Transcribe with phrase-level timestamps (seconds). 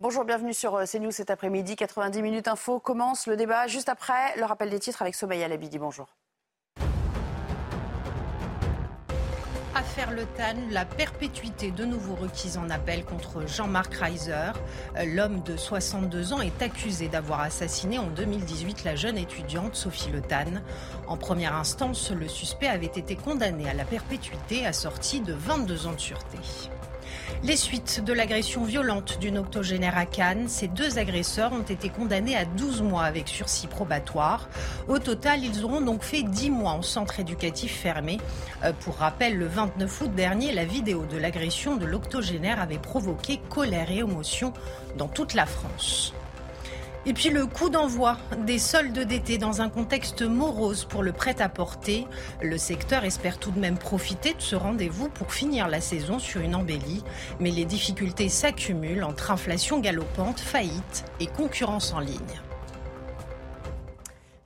[0.00, 1.74] Bonjour, bienvenue sur euh, CNews cet après-midi.
[1.74, 5.76] 90 minutes info commence le débat juste après le rappel des titres avec Somaya Labidi.
[5.76, 6.06] Bonjour.
[9.74, 14.52] Affaire Le Tan, la perpétuité de nouveau requise en appel contre Jean-Marc Reiser.
[14.96, 20.12] Euh, l'homme de 62 ans est accusé d'avoir assassiné en 2018 la jeune étudiante Sophie
[20.12, 20.62] Le Tan.
[21.08, 25.92] En première instance, le suspect avait été condamné à la perpétuité assorti de 22 ans
[25.94, 26.38] de sûreté.
[27.44, 32.36] Les suites de l'agression violente d'une octogénaire à Cannes, ces deux agresseurs ont été condamnés
[32.36, 34.48] à 12 mois avec sursis probatoire.
[34.88, 38.18] Au total, ils auront donc fait 10 mois en centre éducatif fermé.
[38.64, 43.40] Euh, pour rappel, le 29 août dernier, la vidéo de l'agression de l'octogénaire avait provoqué
[43.48, 44.52] colère et émotion
[44.96, 46.12] dans toute la France.
[47.06, 52.06] Et puis le coup d'envoi des soldes d'été dans un contexte morose pour le prêt-à-porter.
[52.42, 56.40] Le secteur espère tout de même profiter de ce rendez-vous pour finir la saison sur
[56.40, 57.04] une embellie.
[57.40, 62.47] Mais les difficultés s'accumulent entre inflation galopante, faillite et concurrence en ligne.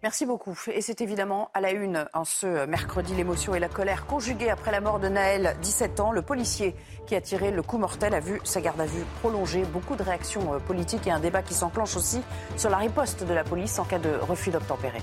[0.02, 0.58] Merci beaucoup.
[0.74, 4.72] Et c'est évidemment à la une en ce mercredi l'émotion et la colère conjuguées après
[4.72, 6.10] la mort de Naël, 17 ans.
[6.10, 6.74] Le policier
[7.06, 9.62] qui a tiré le coup mortel a vu sa garde à vue prolongée.
[9.72, 12.20] Beaucoup de réactions euh, politiques et un débat qui s'enclenche aussi
[12.56, 15.02] sur la riposte de la police en cas de refus d'obtempérer.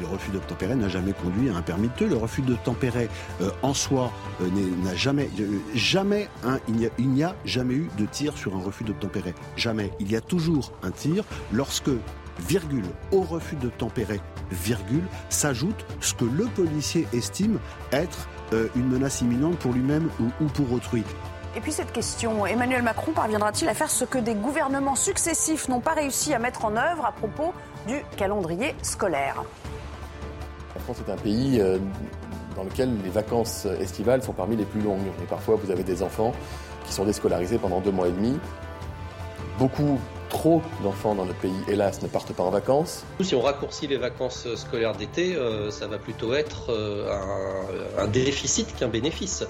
[0.00, 2.08] Le refus d'obtempérer n'a jamais conduit à un permis de tuer.
[2.08, 3.08] Le refus d'obtempérer
[3.40, 4.48] euh, en soi euh,
[4.84, 5.30] n'a jamais,
[5.74, 6.28] jamais
[6.68, 9.32] il n'y a, a, jamais eu de tir sur un refus d'obtempérer.
[9.56, 9.90] Jamais.
[10.00, 11.90] Il y a toujours un tir lorsque
[12.40, 17.58] virgule, au refus de tempérer, virgule, s'ajoute ce que le policier estime
[17.92, 21.04] être euh, une menace imminente pour lui-même ou, pour autrui.
[21.54, 25.80] Et puis cette question, Emmanuel Macron parviendra-t-il à faire ce que des gouvernements successifs n'ont
[25.80, 27.52] pas réussi à mettre en œuvre à propos
[27.86, 29.42] du calendrier scolaire?
[30.74, 31.78] La France est un pays euh,
[32.56, 35.06] dans lequel les vacances estivales sont parmi les plus longues.
[35.22, 36.32] Et parfois, vous avez des enfants
[36.86, 38.38] qui sont déscolarisés pendant deux mois et demi.
[39.58, 39.98] Beaucoup
[40.32, 43.04] trop d'enfants dans notre pays, hélas, ne partent pas en vacances.
[43.20, 47.06] Si on raccourcit les vacances scolaires d'été, euh, ça va plutôt être euh,
[47.98, 49.44] un déficit qu'un bénéfice.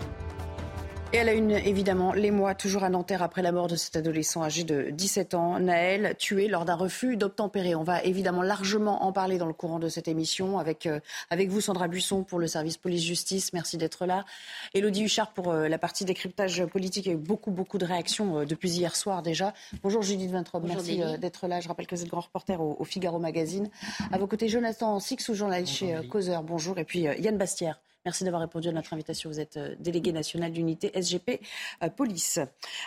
[1.15, 3.97] Et à la une, évidemment, les mois toujours à Nanterre après la mort de cet
[3.97, 7.75] adolescent âgé de 17 ans, Naël, tué lors d'un refus d'obtempérer.
[7.75, 11.51] On va évidemment largement en parler dans le courant de cette émission avec, euh, avec
[11.51, 13.53] vous, Sandra Buisson, pour le service police-justice.
[13.53, 14.25] Merci d'être là.
[14.72, 17.05] Elodie Huchard pour euh, la partie décryptage politique.
[17.05, 19.53] Il y a eu beaucoup, beaucoup de réactions euh, depuis hier soir déjà.
[19.83, 21.61] Bonjour Judith Vintrobe, merci d'être là.
[21.61, 23.69] Je rappelle que vous êtes grand reporter au, Figaro Magazine.
[24.12, 26.43] À vos côtés, Jonathan Six, ou journaliste chez Causeur.
[26.43, 26.78] Bonjour.
[26.78, 29.31] Et puis Yann Bastière Merci d'avoir répondu à notre invitation.
[29.31, 31.41] Vous êtes euh, délégué national d'unité SGP
[31.85, 32.41] euh, Police.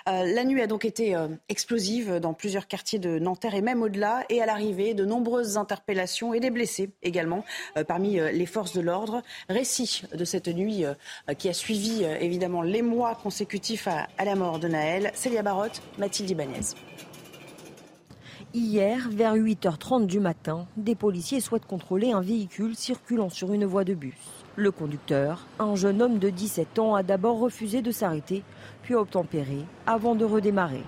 [0.10, 1.16] Euh, la nuit a donc été
[1.48, 4.26] explosive dans plusieurs quartiers de Nanterre et même au-delà.
[4.28, 7.46] Et à l'arrivée, de nombreuses interpellations et des blessés également
[7.88, 9.22] parmi les forces de l'ordre.
[9.50, 10.84] Récit de cette nuit
[11.38, 15.12] qui a suivi évidemment les mois consécutifs à, la mort de Naël.
[15.14, 16.76] Célia Barotte, Mathilde Ibanez.
[18.54, 23.84] Hier, vers 8h30 du matin, des policiers souhaitent contrôler un véhicule circulant sur une voie
[23.84, 24.45] de bus.
[24.58, 28.42] Le conducteur, un jeune homme de 17 ans, a d'abord refusé de s'arrêter,
[28.84, 30.84] puis a obtempéré avant de redémarrer.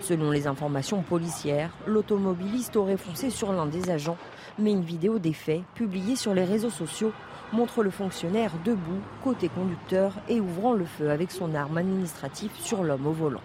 [0.00, 4.16] Selon les informations policières, l'automobiliste aurait foncé sur l'un des agents,
[4.58, 7.12] mais une vidéo des faits, publiée sur les réseaux sociaux,
[7.52, 12.82] montre le fonctionnaire debout, côté conducteur, et ouvrant le feu avec son arme administrative sur
[12.82, 13.42] l'homme au volant.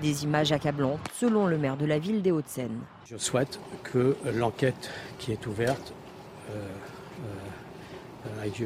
[0.00, 2.78] Des images accablantes, selon le maire de la ville des Hauts-de-Seine.
[3.04, 5.92] Je souhaite que l'enquête qui est ouverte
[6.50, 6.60] euh,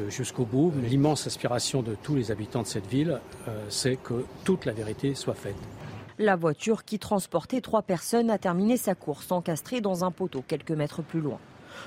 [0.09, 0.73] jusqu'au bout.
[0.83, 5.15] L'immense aspiration de tous les habitants de cette ville, euh, c'est que toute la vérité
[5.15, 5.55] soit faite.
[6.19, 10.71] La voiture qui transportait trois personnes a terminé sa course encastrée dans un poteau quelques
[10.71, 11.39] mètres plus loin.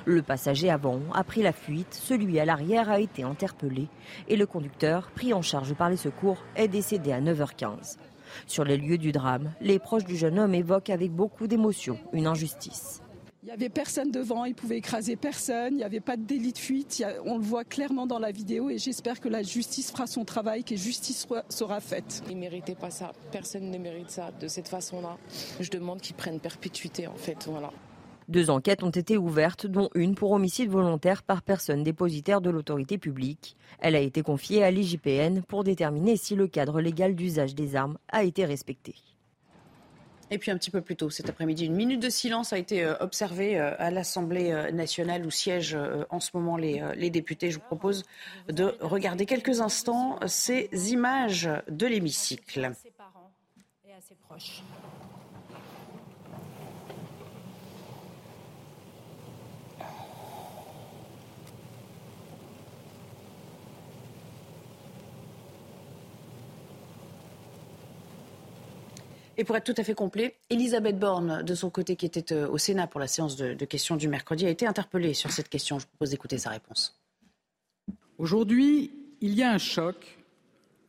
[0.07, 3.87] Le passager avant a pris la fuite, celui à l'arrière a été interpellé
[4.29, 7.99] et le conducteur, pris en charge par les secours, est décédé à 9h15.
[8.47, 12.27] Sur les lieux du drame, les proches du jeune homme évoquent avec beaucoup d'émotion une
[12.27, 13.04] injustice.
[13.45, 16.55] Il n'y avait personne devant, il pouvait écraser personne, il n'y avait pas de délit
[16.55, 17.05] de fuite.
[17.27, 20.65] on le voit clairement dans la vidéo et j'espère que la justice fera son travail,
[20.65, 22.23] que justice sera faite.
[22.31, 25.19] Il ne méritait pas ça, personne ne mérite ça de cette façon-là.
[25.61, 27.71] Je demande qu'ils prennent perpétuité en fait, voilà.
[28.29, 32.97] Deux enquêtes ont été ouvertes, dont une pour homicide volontaire par personne dépositaire de l'autorité
[32.97, 33.59] publique.
[33.79, 37.99] Elle a été confiée à l'IGPN pour déterminer si le cadre légal d'usage des armes
[38.09, 38.95] a été respecté.
[40.31, 42.83] Et puis un petit peu plus tôt cet après-midi, une minute de silence a été
[42.83, 45.79] euh, observée euh, à l'Assemblée euh, nationale où siègent
[46.11, 47.51] en ce moment les, députés.
[47.51, 48.05] Je vous propose
[48.49, 52.73] de regarder quelques instants ces images de l'hémicycle.
[69.37, 72.49] Et pour être tout à fait complet, Elisabeth Borne, de son côté, qui était euh,
[72.49, 75.49] au Sénat pour la séance de, de questions du mercredi, a été interpellée sur cette
[75.49, 75.79] question.
[75.79, 77.01] Je propose d'écouter sa réponse.
[78.19, 80.19] Aujourd'hui, il y a un choc,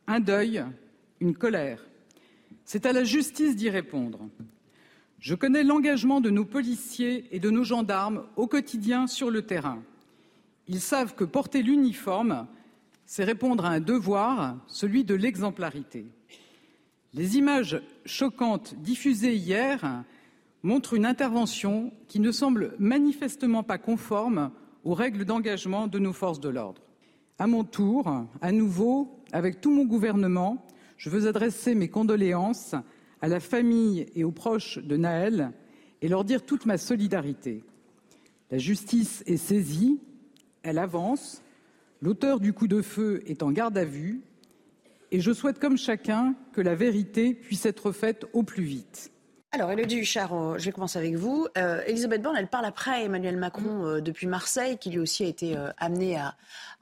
[0.06, 0.64] un deuil,
[1.20, 1.84] une colère.
[2.64, 4.20] C'est à la justice d'y répondre.
[5.18, 9.82] Je connais l'engagement de nos policiers et de nos gendarmes au quotidien sur le terrain.
[10.68, 12.46] Ils savent que porter l'uniforme,
[13.06, 16.06] c'est répondre à un devoir, celui de l'exemplarité.
[17.16, 20.04] Les images choquantes diffusées hier
[20.62, 24.50] montrent une intervention qui ne semble manifestement pas conforme
[24.84, 26.82] aux règles d'engagement de nos forces de l'ordre.
[27.38, 30.66] À mon tour, à nouveau, avec tout mon gouvernement,
[30.98, 32.74] je veux adresser mes condoléances
[33.22, 35.52] à la famille et aux proches de Naël
[36.02, 37.64] et leur dire toute ma solidarité.
[38.50, 40.00] La justice est saisie,
[40.62, 41.42] elle avance,
[42.02, 44.20] l'auteur du coup de feu est en garde à vue,
[45.10, 49.12] et je souhaite, comme chacun, que la vérité puisse être faite au plus vite.
[49.56, 51.48] Alors, Elodie Huchard, euh, je vais commencer avec vous.
[51.56, 55.28] Euh, Elisabeth Borne, elle parle après Emmanuel Macron euh, depuis Marseille, qui lui aussi a
[55.28, 56.34] été amené à,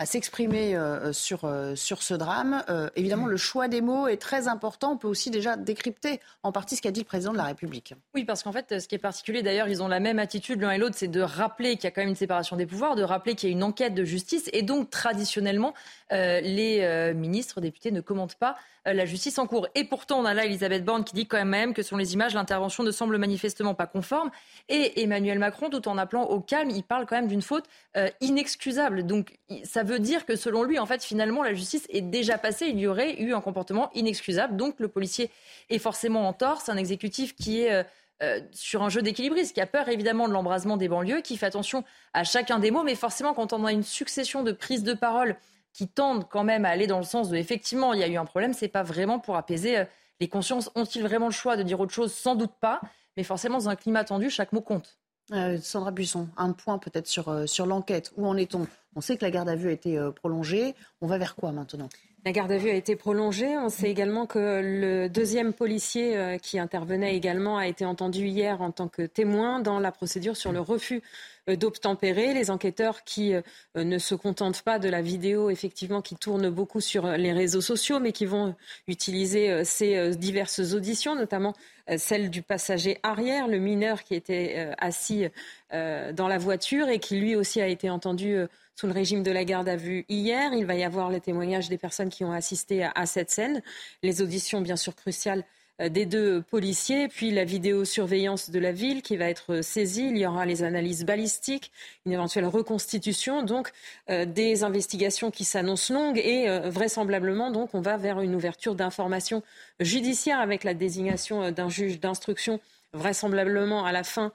[0.04, 0.76] s'exprimer
[1.12, 2.64] sur, sur ce drame.
[2.96, 4.92] évidemment, le choix des mots est très important.
[4.92, 7.94] On peut aussi déjà décrypter en partie ce qu'a dit le président de la République.
[8.12, 10.72] Oui, parce qu'en fait, ce qui est particulier, d'ailleurs, ils ont la même attitude l'un
[10.72, 13.04] et l'autre, c'est de rappeler qu'il y a quand même une séparation des pouvoirs, de
[13.04, 14.50] rappeler qu'il y a une enquête de justice.
[14.52, 15.74] Et donc, traditionnellement,
[16.10, 18.56] les ministres, députés ne commentent pas
[18.86, 19.68] la justice en cours.
[19.74, 22.34] Et pourtant, on a là Elisabeth Borne qui dit quand même que selon les images,
[22.34, 24.30] l'intervention ne semble manifestement pas conforme.
[24.68, 27.64] Et Emmanuel Macron, tout en appelant au calme, il parle quand même d'une faute
[27.96, 29.04] euh, inexcusable.
[29.04, 32.66] Donc ça veut dire que selon lui, en fait, finalement, la justice est déjà passée.
[32.68, 34.56] Il y aurait eu un comportement inexcusable.
[34.56, 35.30] Donc le policier
[35.70, 36.60] est forcément en tort.
[36.60, 37.72] C'est un exécutif qui est...
[37.72, 37.82] Euh,
[38.22, 41.46] euh, sur un jeu d'équilibrisme, qui a peur évidemment de l'embrasement des banlieues, qui fait
[41.46, 41.82] attention
[42.12, 45.36] à chacun des mots, mais forcément quand on a une succession de prises de parole
[45.72, 48.16] qui tendent quand même à aller dans le sens de effectivement il y a eu
[48.16, 49.82] un problème, c'est pas vraiment pour apaiser
[50.20, 50.70] les consciences.
[50.74, 52.12] Ont-ils vraiment le choix de dire autre chose?
[52.12, 52.80] Sans doute pas.
[53.16, 54.98] Mais forcément, dans un climat tendu, chaque mot compte.
[55.32, 58.12] Euh, Sandra Buisson, un point peut-être sur, euh, sur l'enquête.
[58.16, 58.66] Où en est-on?
[58.94, 60.74] On sait que la garde à vue a été euh, prolongée.
[61.00, 61.88] On va vers quoi maintenant?
[62.24, 63.56] La garde à vue a été prolongée.
[63.58, 68.70] On sait également que le deuxième policier qui intervenait également a été entendu hier en
[68.70, 71.02] tant que témoin dans la procédure sur le refus
[71.50, 72.32] euh, d'obtempérer.
[72.32, 73.42] Les enquêteurs qui euh,
[73.74, 78.00] ne se contentent pas de la vidéo, effectivement, qui tourne beaucoup sur les réseaux sociaux,
[78.00, 78.54] mais qui vont
[78.88, 81.54] utiliser euh, ces diverses auditions, notamment
[81.98, 85.26] celle du passager arrière, le mineur qui était assis
[85.70, 88.38] dans la voiture et qui lui aussi a été entendu
[88.76, 90.52] sous le régime de la garde à vue hier.
[90.52, 93.62] Il va y avoir les témoignages des personnes qui ont assisté à cette scène.
[94.02, 95.44] Les auditions, bien sûr, cruciales
[95.80, 100.06] euh, des deux policiers, puis la vidéosurveillance de la ville qui va être saisie.
[100.08, 101.72] Il y aura les analyses balistiques,
[102.06, 103.72] une éventuelle reconstitution, donc
[104.08, 108.76] euh, des investigations qui s'annoncent longues et euh, vraisemblablement donc on va vers une ouverture
[108.76, 109.42] d'informations
[109.80, 112.60] judiciaires avec la désignation d'un juge d'instruction
[112.92, 114.32] vraisemblablement à la fin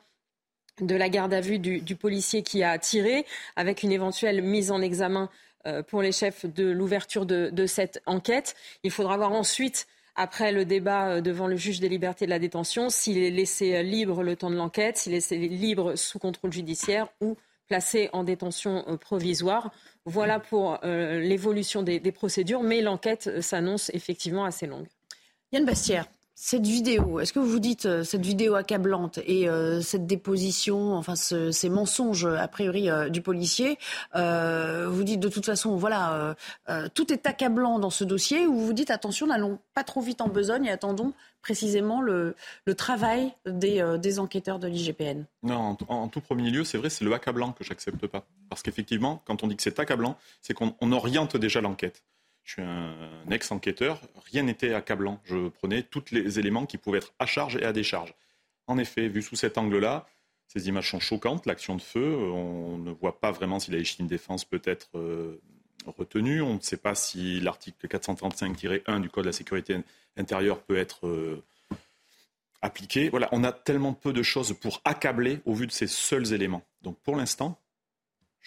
[0.82, 4.82] de la garde à vue du, policier qui a tiré, avec une éventuelle mise en
[4.82, 5.30] examen
[5.88, 8.56] pour les chefs de l'ouverture de, de, cette enquête.
[8.84, 9.88] Il faudra voir ensuite
[10.20, 13.76] après le débat euh, devant le juge des libertés de la détention, s'il est laissé
[13.76, 17.38] euh, libre le temps de l'enquête, s'il est laissé libre sous contrôle judiciaire ou
[17.70, 19.72] placé en détention euh, provisoire.
[20.06, 24.88] Voilà pour l'évolution des, des, procédures, mais l'enquête s'annonce effectivement assez longue.
[25.52, 26.08] Yann Bastière,
[26.42, 30.94] cette vidéo, est-ce que vous vous dites euh, cette vidéo accablante et euh, cette déposition,
[30.94, 33.78] enfin ces mensonges a priori euh, du policier,
[34.16, 36.36] vous dites de toute façon, voilà,
[36.94, 40.30] tout est accablant dans ce dossier, ou vous dites attention, n'allons pas trop vite en
[40.30, 42.36] besogne et attendons précisément le,
[42.78, 45.26] travail des, enquêteurs de l'IGPN?
[45.44, 48.62] Non, en, en, tout premier lieu, c'est vrai, c'est le accablant que j'accepte pas, parce
[48.62, 52.02] qu'effectivement, quand on dit que c'est accablant, c'est qu'on oriente déjà l'enquête.
[52.50, 55.22] Je suis un ex-enquêteur, rien n'était accablant.
[55.24, 58.16] Je prenais tous les éléments qui pouvaient être à charge et à décharge.
[58.66, 60.08] En effet, vu sous cet angle-là,
[60.48, 61.46] ces images sont choquantes.
[61.46, 65.40] L'action de feu, on ne voit pas vraiment si la légitime défense peut être euh,
[65.86, 66.42] retenue.
[66.42, 69.78] On ne sait pas si l'article 435-1 du Code de la sécurité
[70.18, 71.44] intérieure peut être euh,
[72.64, 73.10] appliqué.
[73.10, 76.64] Voilà, on a tellement peu de choses pour accabler au vu de ces seuls éléments.
[76.82, 77.60] Donc pour l'instant,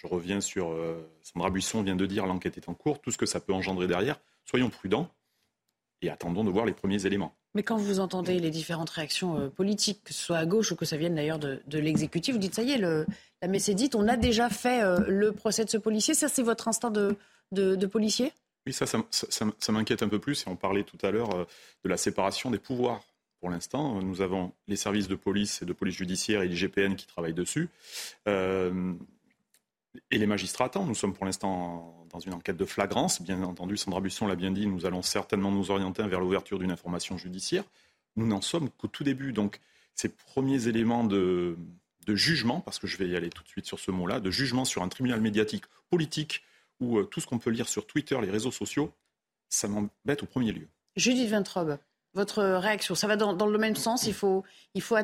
[0.03, 3.17] je reviens sur euh, Sandra Buisson vient de dire l'enquête est en cours, tout ce
[3.17, 4.19] que ça peut engendrer derrière.
[4.45, 5.09] Soyons prudents
[6.01, 7.33] et attendons de voir les premiers éléments.
[7.55, 10.75] Mais quand vous entendez les différentes réactions euh, politiques, que ce soit à gauche ou
[10.75, 13.05] que ça vienne d'ailleurs de, l'exécutif, vous dites ça y est, le,
[13.41, 16.13] la messe est dite, on a déjà fait euh, le procès de ce policier.
[16.13, 17.15] Ça, c'est votre instinct de,
[17.51, 18.33] de, policier?
[18.65, 20.45] Oui, ça, ça, m'inquiète un peu plus.
[20.45, 21.47] Et on parlait tout à l'heure
[21.83, 23.01] de la séparation des pouvoirs.
[23.39, 27.05] Pour l'instant, nous avons les services de police et de police judiciaire et l'IGPN qui
[27.05, 27.69] travaillent dessus
[30.11, 30.87] et les magistrats attendent.
[30.87, 33.21] Nous sommes pour l'instant dans une enquête de flagrance.
[33.21, 36.71] Bien entendu, Sandra Busson l'a bien dit, nous allons certainement nous orienter vers l'ouverture d'une
[36.71, 37.63] information judiciaire.
[38.15, 39.33] nous n'en sommes qu'au tout début.
[39.33, 39.59] Donc,
[39.95, 41.57] ces premiers éléments de,
[42.05, 44.31] de jugement, parce que je vais y aller tout de suite sur ce mot-là, de
[44.31, 46.43] jugement sur un tribunal médiatique politique
[46.79, 48.91] ou euh, tout ce qu'on peut lire sur Twitter, les réseaux sociaux,
[49.49, 50.67] ça m'embête au premier lieu.
[50.95, 51.77] Judith Vintrobe,
[52.13, 54.43] votre réaction, ça va dans, le même sens il faut,
[54.75, 54.95] il, faut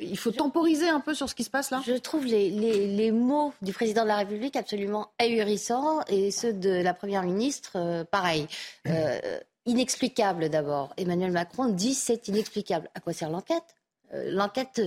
[0.00, 3.12] il faut temporiser un peu sur ce qui se passe là Je trouve les, les,
[3.12, 8.04] mots du président de la République absolument ahurissants et ceux de la Première ministre, euh,
[8.04, 8.46] pareil.
[8.86, 9.20] Euh,
[9.66, 10.92] inexplicable d'abord.
[10.96, 12.90] Emmanuel Macron dit c'est inexplicable.
[12.94, 13.64] À quoi sert l'enquête?
[14.12, 14.80] L'enquête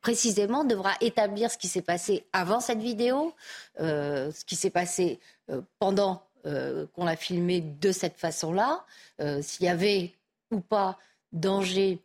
[0.00, 3.34] précisément devra établir ce qui s'est passé avant cette vidéo,
[3.80, 8.84] euh, ce qui s'est passé euh, pendant euh, qu'on l'a filmé de cette façon-là,
[9.42, 10.14] s'il y avait
[10.50, 10.98] ou pas
[11.32, 12.02] danger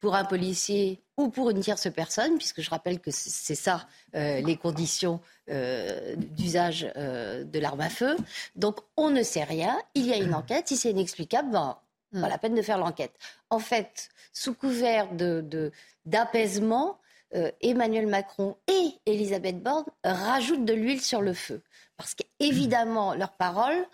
[0.00, 4.56] pour un policier ou pour une tierce personne, puisque je rappelle que c'est ça les
[4.56, 8.16] conditions d'usage de l'arme à feu.
[8.56, 11.76] Donc on ne sait rien, il y a une enquête, si c'est inexplicable, ben,
[12.12, 13.12] pas la peine de faire l'enquête.
[13.50, 15.08] En fait, sous couvert
[16.06, 16.98] d'apaisement,
[17.34, 21.62] euh, Emmanuel Macron et Elisabeth Borne rajoutent de l'huile sur le feu.
[21.96, 23.86] Parce qu'évidemment, leurs paroles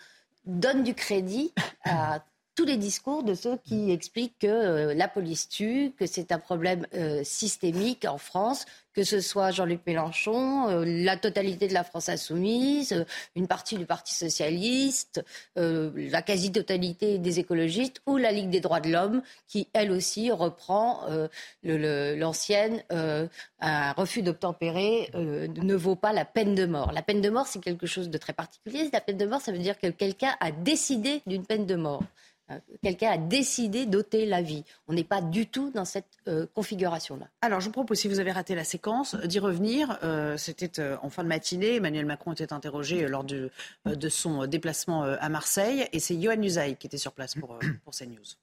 [0.47, 1.53] donnent du crédit
[1.85, 2.25] à
[2.57, 6.39] tous les discours de ceux qui expliquent que euh, la police tue, que c'est un
[6.39, 11.85] problème euh, systémique en France, que ce soit Jean-Luc Mélenchon, euh, la totalité de la
[11.85, 15.23] France insoumise, une partie du Parti socialiste,
[15.57, 21.03] la quasi-totalité des écologistes ou la Ligue des droits de l'homme, qui elle aussi reprend
[21.63, 22.83] l'ancienne
[23.61, 26.93] un refus d'obtempérer ne vaut pas la peine de mort.
[26.93, 28.89] La peine de mort, c'est quelque chose de très particulier.
[28.93, 32.03] La peine de mort, ça veut dire que quelqu'un a décidé d'une peine de mort.
[32.51, 34.65] Euh, quelqu'un a décidé d'ôter la vie.
[34.89, 37.29] On n'est pas du tout dans cette euh, configuration-là.
[37.41, 39.99] Alors, je vous propose, si vous avez raté la séquence, d'y revenir.
[40.03, 41.77] Euh, c'était en fin de matinée.
[41.77, 43.51] Emmanuel Macron était interrogé lors de,
[43.85, 45.87] de son déplacement à Marseille.
[45.93, 48.37] Et c'est Johan Usaï qui était sur place pour, pour CNews.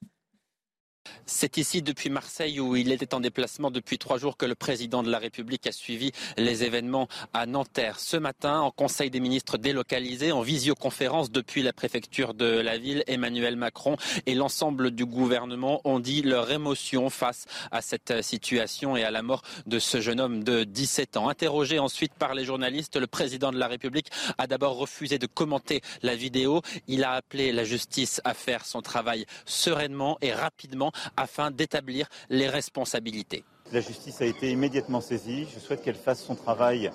[1.26, 5.02] C'est ici depuis Marseille où il était en déplacement depuis trois jours que le président
[5.02, 7.98] de la République a suivi les événements à Nanterre.
[7.98, 13.04] Ce matin, en Conseil des ministres délocalisé, en visioconférence depuis la préfecture de la ville,
[13.06, 13.96] Emmanuel Macron
[14.26, 19.22] et l'ensemble du gouvernement ont dit leur émotion face à cette situation et à la
[19.22, 21.28] mort de ce jeune homme de 17 ans.
[21.28, 25.80] Interrogé ensuite par les journalistes, le président de la République a d'abord refusé de commenter
[26.02, 26.60] la vidéo.
[26.86, 32.48] Il a appelé la justice à faire son travail sereinement et rapidement afin d'établir les
[32.48, 33.44] responsabilités.
[33.72, 35.48] La justice a été immédiatement saisie.
[35.54, 36.90] Je souhaite qu'elle fasse son travail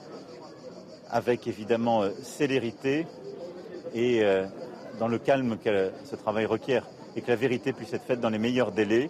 [1.09, 3.07] avec évidemment euh, célérité
[3.93, 4.45] et euh,
[4.99, 8.29] dans le calme que ce travail requiert et que la vérité puisse être faite dans
[8.29, 9.09] les meilleurs délais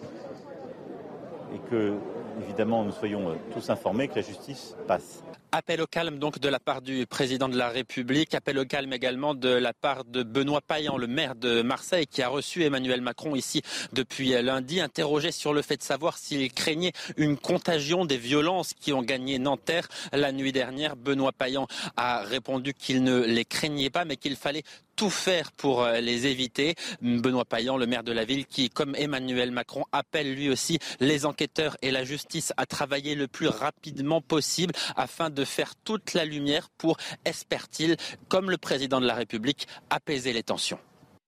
[1.54, 1.94] et que
[2.42, 5.22] évidemment nous soyons euh, tous informés que la justice passe.
[5.52, 8.92] Appel au calme donc de la part du président de la République, appel au calme
[8.92, 13.00] également de la part de Benoît Payan, le maire de Marseille, qui a reçu Emmanuel
[13.00, 13.60] Macron ici
[13.92, 18.92] depuis lundi, interrogé sur le fait de savoir s'il craignait une contagion des violences qui
[18.92, 20.94] ont gagné Nanterre la nuit dernière.
[20.94, 21.66] Benoît Payan
[21.96, 24.62] a répondu qu'il ne les craignait pas, mais qu'il fallait
[25.00, 26.74] tout faire pour euh, les éviter.
[27.00, 31.24] Benoît Payan, le maire de la ville, qui, comme Emmanuel Macron, appelle lui aussi les
[31.24, 36.26] enquêteurs et la justice à travailler le plus rapidement possible afin de faire toute la
[36.26, 37.96] lumière pour, espère-t-il,
[38.28, 40.78] comme le président de la République, apaiser les tensions.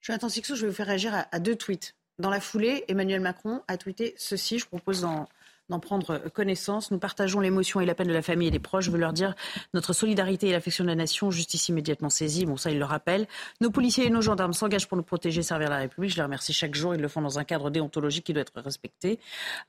[0.02, 1.94] Jonathan Sixou, je vais vous faire réagir à, deux tweets.
[2.18, 4.58] Dans la foulée, Emmanuel Macron a tweeté ceci.
[4.58, 5.26] Je propose d'en
[5.68, 6.90] d'en prendre connaissance.
[6.90, 8.86] Nous partageons l'émotion et la peine de la famille et des proches.
[8.86, 9.34] Je veux leur dire
[9.74, 12.44] notre solidarité et l'affection de la nation, justice immédiatement saisie.
[12.46, 13.26] Bon, ça, ils le rappellent.
[13.60, 16.10] Nos policiers et nos gendarmes s'engagent pour nous protéger, servir la République.
[16.10, 16.94] Je les remercie chaque jour.
[16.94, 19.18] Ils le font dans un cadre déontologique qui doit être respecté.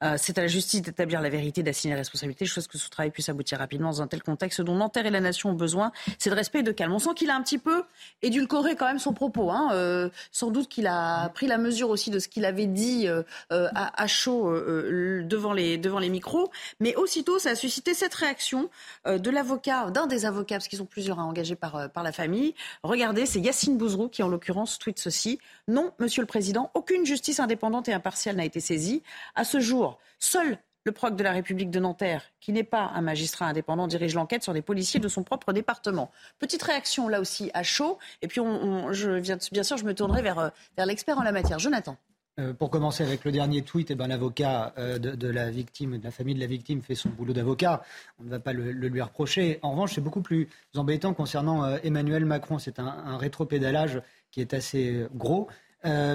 [0.04, 2.46] Euh, c'est à la justice d'établir la vérité, d'assigner la responsabilité.
[2.46, 4.62] Je souhaite que ce travail puisse aboutir rapidement dans un tel contexte.
[4.62, 6.94] Dont Nanterre et la nation ont besoin, c'est de respect et de calme.
[6.94, 7.84] On sent qu'il a un petit peu
[8.22, 9.52] édulcoré quand même son propos.
[9.52, 9.70] Hein.
[9.74, 13.24] Euh, sans doute qu'il a pris la mesure aussi de ce qu'il avait dit euh,
[13.50, 16.50] à, chaud devant les devant les micros.
[16.80, 18.70] Mais aussitôt, ça a suscité cette réaction
[19.06, 22.02] euh, de l'avocat, d'un des avocats, parce qu'ils sont plusieurs à engagés par, euh, par
[22.02, 22.56] la famille.
[22.82, 25.40] Regardez, c'est Yacine Bouzrou qui, en l'occurrence, tweet ceci.
[25.68, 29.04] Non, Monsieur le Président, aucune justice indépendante et impartiale n'a été saisie.
[29.36, 33.02] À ce jour, seul le proc de la République de Nanterre, qui n'est pas un
[33.02, 36.12] magistrat indépendant, dirige l'enquête sur des policiers de son propre département.
[36.40, 38.00] Petite réaction là aussi à chaud.
[38.22, 41.60] Et puis, bien sûr, je me tournerai vers, euh, vers l'expert en la matière.
[41.60, 41.98] Jonathan.
[42.40, 46.04] Euh, pour commencer avec le dernier tweet, eh ben, l'avocat euh, de, la victime, de
[46.04, 47.84] la famille de la victime, fait son boulot d'avocat.
[48.20, 49.60] On ne va pas le, lui reprocher.
[49.62, 52.58] En revanche, c'est beaucoup plus embêtant concernant euh, Emmanuel Macron.
[52.58, 55.48] C'est un, un rétropédalage qui est assez gros.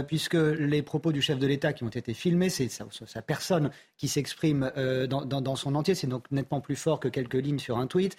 [0.09, 4.09] puisque les propos du chef de l'État qui ont été filmés, c'est sa, personne qui
[4.09, 4.73] s'exprime
[5.09, 8.17] dans, son entier, c'est donc nettement plus fort que quelques lignes sur un tweet,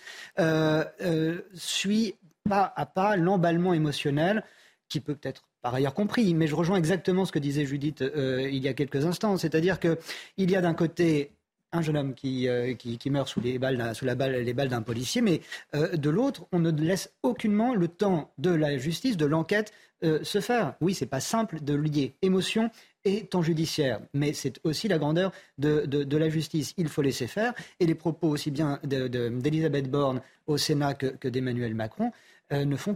[1.55, 2.15] suit
[2.47, 4.43] pas à pas l'emballement émotionnel
[4.89, 8.63] qui peut être par ailleurs compris, mais je rejoins exactement ce que disait Judith il
[8.63, 9.97] y a quelques instants, c'est-à-dire qu'il
[10.37, 11.31] y a d'un côté
[11.71, 12.47] un jeune homme qui,
[12.77, 15.41] qui, meurt sous, les balles, la balle, d'un policier, mais
[15.73, 20.73] de l'autre, on ne laisse aucunement le temps de la justice, de l'enquête se faire.
[20.81, 22.71] Oui, c'est pas simple de lier émotion
[23.05, 23.99] et temps judiciaire.
[24.13, 26.73] Mais c'est aussi la grandeur de, la justice.
[26.77, 27.53] Il faut laisser faire.
[27.79, 32.11] Et les propos aussi bien d'Elisabeth Borne au Sénat que d'Emmanuel Macron
[32.51, 32.95] euh, ne font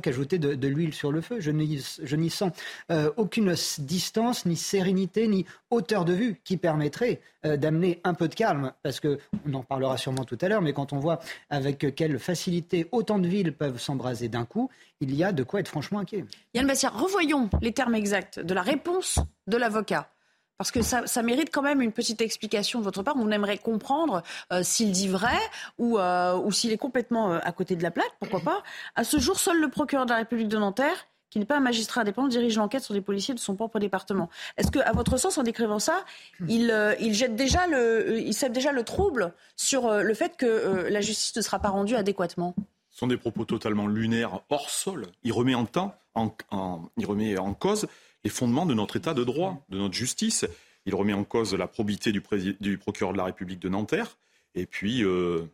[0.00, 1.40] qu'ajouter de, l'huile sur le feu.
[1.40, 2.52] Je n'y sens
[2.90, 8.28] euh, aucune distance, ni sérénité, ni hauteur de vue qui permettrait euh, d'amener un peu
[8.28, 11.94] de calme, parce qu'on en parlera sûrement tout à l'heure, mais quand on voit avec
[11.94, 15.68] quelle facilité autant de villes peuvent s'embraser d'un coup, il y a de quoi être
[15.68, 16.24] franchement inquiet.
[16.54, 20.08] Yann Bassia, revoyons les termes exacts de la réponse de l'avocat.
[20.60, 23.14] Parce que ça, mérite quand même une petite explication de votre part.
[23.16, 25.38] On aimerait comprendre euh, s'il dit vrai
[25.78, 28.62] ou, euh, s'il est complètement euh, à côté de la plaque, pourquoi pas.
[28.94, 31.60] À ce jour, seul le procureur de la République de Nanterre qui n'est pas un
[31.60, 34.28] magistrat indépendant, dirige l'enquête sur les policiers de son propre département.
[34.58, 36.04] Est-ce que, à votre sens, en décrivant ça,
[36.46, 41.34] il, il jette déjà le, il déjà le trouble sur le fait que la justice
[41.36, 42.54] ne sera pas rendue adéquatement?
[42.90, 45.06] Ce sont des propos totalement lunaires, hors sol.
[45.22, 45.94] Il remet en temps,
[46.98, 47.86] il remet en cause
[48.24, 50.46] les fondements de notre État de droit, de notre justice.
[50.86, 52.20] Il remet en cause la probité du,
[52.78, 54.18] procureur de la République de Nanterre,
[54.54, 55.46] et puis, euh,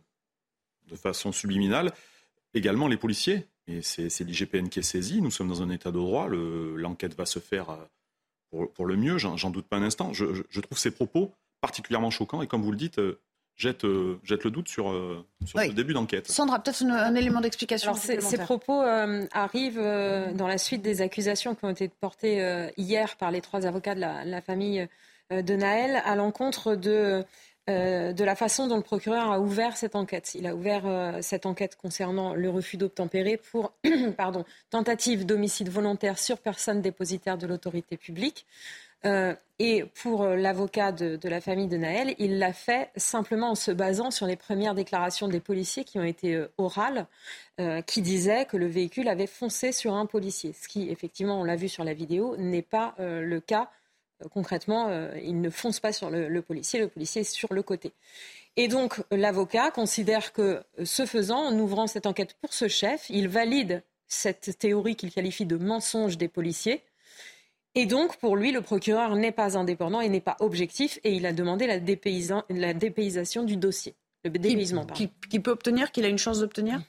[0.87, 1.93] de façon subliminale,
[2.53, 3.45] également les policiers.
[3.67, 5.21] Et c'est l'IGPN qui est saisi.
[5.21, 6.29] Nous sommes dans un État de droit.
[6.29, 10.13] L'enquête va se faire euh, pour, le mieux, j'en doute pas un instant.
[10.13, 12.41] Je, je, trouve ces propos particulièrement choquants.
[12.41, 13.19] Et comme vous le dites, euh,
[13.57, 16.29] jette, euh, jette le doute sur, euh, sur le début d'enquête.
[16.29, 17.93] Sandra, peut-être un élément d'explication.
[17.95, 19.81] Ces propos euh, arrivent
[20.35, 24.01] dans la suite des accusations qui ont été portées hier par les trois avocats de
[24.01, 24.87] la, famille
[25.31, 27.23] de Naël à l'encontre de,
[27.67, 30.35] de la façon dont le procureur a ouvert cette enquête.
[30.35, 33.73] Il a ouvert cette enquête concernant le refus d'obtempérer pour
[34.17, 38.45] pardon, tentative d'homicide volontaire sur personne dépositaire de l'autorité publique.
[39.05, 43.55] Euh, et pour euh, l'avocat de, la famille de Naël, il l'a fait simplement en
[43.55, 47.07] se basant sur les premières déclarations des policiers qui ont été euh, orales,
[47.87, 50.53] qui disaient que le véhicule avait foncé sur un policier.
[50.53, 53.71] Ce qui, effectivement, on l'a vu sur la vidéo, n'est pas le cas.
[54.31, 54.91] concrètement,
[55.23, 57.93] il ne fonce pas sur le, policier, le policier est sur le côté.
[58.57, 63.27] Et donc, l'avocat considère que, ce faisant, en ouvrant cette enquête pour ce chef, il
[63.27, 66.83] valide cette théorie qu'il qualifie de mensonge des policiers
[67.77, 71.27] et donc, pour lui, le procureur n'est pas indépendant et n'est pas objectif, et il
[71.27, 74.87] a demandé la, dépaysation du dossier, le dépaysement.
[74.87, 76.81] Qui, peut obtenir, qu'il a une chance d'obtenir?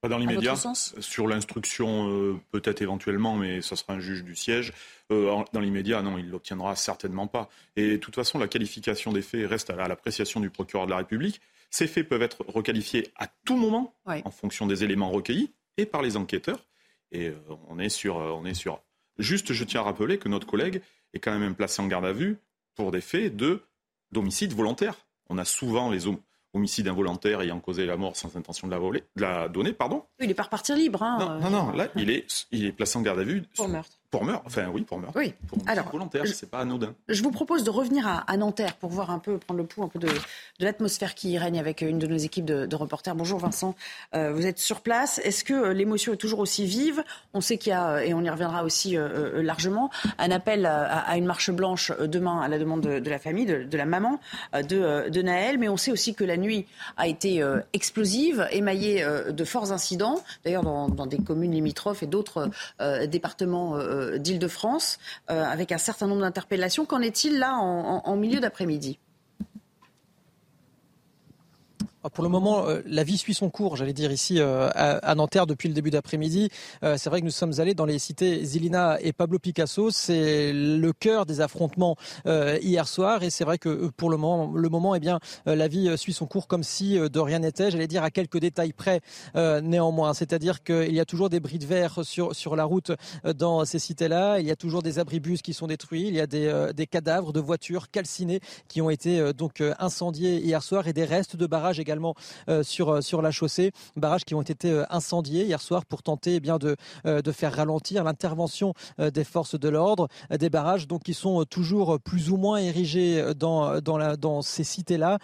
[0.00, 0.54] Pas dans l'immédiat.
[1.00, 4.72] Sur l'instruction, euh, peut-être éventuellement, mais ça sera un juge du siège.
[5.10, 7.48] Euh, dans l'immédiat, non, il ne l'obtiendra certainement pas.
[7.74, 10.98] Et de toute façon, la qualification des faits reste à l'appréciation du procureur de la
[10.98, 11.40] République.
[11.70, 16.00] Ces faits peuvent être requalifiés à tout moment, en fonction des éléments recueillis, et par
[16.00, 16.64] les enquêteurs.
[17.10, 17.34] Et euh,
[17.66, 18.80] on est sur, on est sur
[19.18, 20.82] Juste, je tiens à rappeler que notre collègue
[21.14, 22.38] est quand même placé en garde à vue
[22.74, 23.62] pour des faits de
[24.12, 24.94] d'homicide volontaire.
[25.28, 26.04] On a souvent les
[26.54, 29.72] homicides involontaires ayant causé la mort sans intention de la, voler, de la donner.
[29.72, 30.04] Pardon.
[30.20, 31.02] il est pas repartir libre.
[31.02, 33.42] Hein, non, non, non, là, il est, il est placé en garde à vue.
[33.54, 33.97] Pour meurtre.
[34.10, 35.18] Pour meurtre, enfin oui, pour meurtre.
[35.18, 35.34] Oui.
[35.48, 36.94] Pour Alors, volontaire, c'est pas anodin.
[37.08, 39.88] Je vous propose de revenir à, Nanterre pour voir un peu, prendre le pouls un
[39.88, 43.14] peu de, de l'atmosphère qui y règne avec une de nos équipes de, reporters.
[43.14, 43.74] Bonjour Vincent,
[44.14, 45.18] euh, vous êtes sur place.
[45.24, 47.04] Est-ce que euh, l'émotion est toujours aussi vive?
[47.34, 51.14] On sait qu'il y a, et on y reviendra aussi euh, largement, un appel à,
[51.18, 54.20] une marche blanche demain à la demande de, la famille, de, la maman
[54.54, 56.66] de, de, Naël, mais on sait aussi que la nuit
[56.96, 57.44] a été
[57.74, 62.50] explosive, émaillée de forts incidents, d'ailleurs dans, dans, des communes limitrophes et d'autres
[63.06, 64.98] départements euh, d'Île-de-France,
[65.30, 66.84] euh, avec un certain nombre d'interpellations.
[66.84, 68.98] Qu'en est-il là en milieu d'après-midi
[71.97, 75.14] ah, pour le moment, euh, la vie suit son cours, j'allais dire ici euh, à
[75.14, 76.50] Nanterre depuis le début d'après-midi.
[76.82, 79.90] Euh, c'est vrai que nous sommes allés dans les cités Zilina et Pablo Picasso.
[79.90, 84.68] C'est le cœur des affrontements hier soir et c'est vrai que pour le moment, le
[84.68, 87.70] moment, eh bien, la vie suit son cours comme si de rien n'était.
[87.70, 89.00] J'allais dire à quelques détails près
[89.34, 90.14] néanmoins.
[90.14, 92.92] C'est-à-dire qu'il y a toujours des bris de verre sur sur la route
[93.24, 94.38] dans ces cités-là.
[94.40, 96.08] Il y a toujours des abribus qui sont détruits.
[96.08, 100.62] Il y a des, des cadavres de voitures calcinées qui ont été donc incendiés hier
[100.62, 101.97] soir et des restes de barrages également
[102.48, 103.72] euh, sur, euh, sur la chaussée.
[103.96, 106.76] Barrages qui ont été euh, incendiés hier soir pour tenter eh bien, de,
[107.32, 110.08] faire ralentir l'intervention des forces de l'ordre.
[110.30, 115.18] Des barrages donc, qui sont toujours plus ou moins érigés dans ces cités-là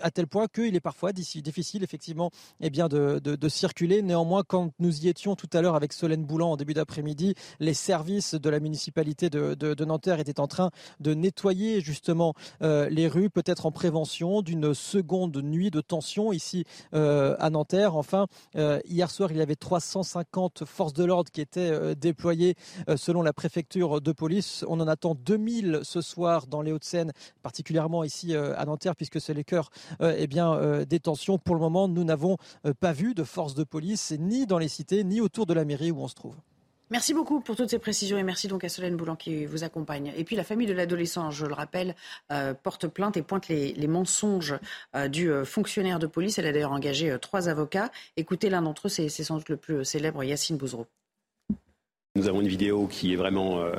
[0.00, 2.30] à tel point qu'il est parfois difficile effectivement
[2.60, 4.02] eh bien, de, de, circuler.
[4.02, 7.74] Néanmoins, quand nous y étions tout à l'heure avec Solène Boulan en début d'après-midi, les
[7.74, 13.08] services de la municipalité de, de, Nanterre étaient en train de nettoyer justement euh, les
[13.08, 17.96] rues, peut-être en prévention d'une seconde nuit de tension ici euh, à Nanterre.
[17.96, 22.54] Enfin, euh, hier soir, il y avait 350 forces de l'ordre qui étaient déployées
[22.96, 24.64] selon la préfecture de police.
[24.68, 29.34] On en attend 2000 ce soir dans les Hauts-de-Seine, particulièrement ici à Nanterre, puisque c'est
[29.34, 29.70] les cœurs
[30.00, 31.38] eh bien, des tensions.
[31.38, 32.36] Pour le moment, nous n'avons
[32.80, 35.90] pas vu de forces de police ni dans les cités, ni autour de la mairie
[35.90, 36.36] où on se trouve.
[36.88, 40.12] Merci beaucoup pour toutes ces précisions et merci donc à Solène Boulan qui vous accompagne.
[40.16, 41.96] Et puis la famille de l'adolescent, je le rappelle,
[42.30, 44.54] euh, porte plainte et pointe les, mensonges
[44.94, 46.38] euh, du euh, fonctionnaire de police.
[46.38, 47.90] Elle a d'ailleurs engagé trois avocats.
[48.16, 50.86] Écoutez l'un d'entre eux, c'est sans doute le plus célèbre, Yacine Bouzreau.
[52.16, 53.72] Nous avons une vidéo qui est vraiment euh,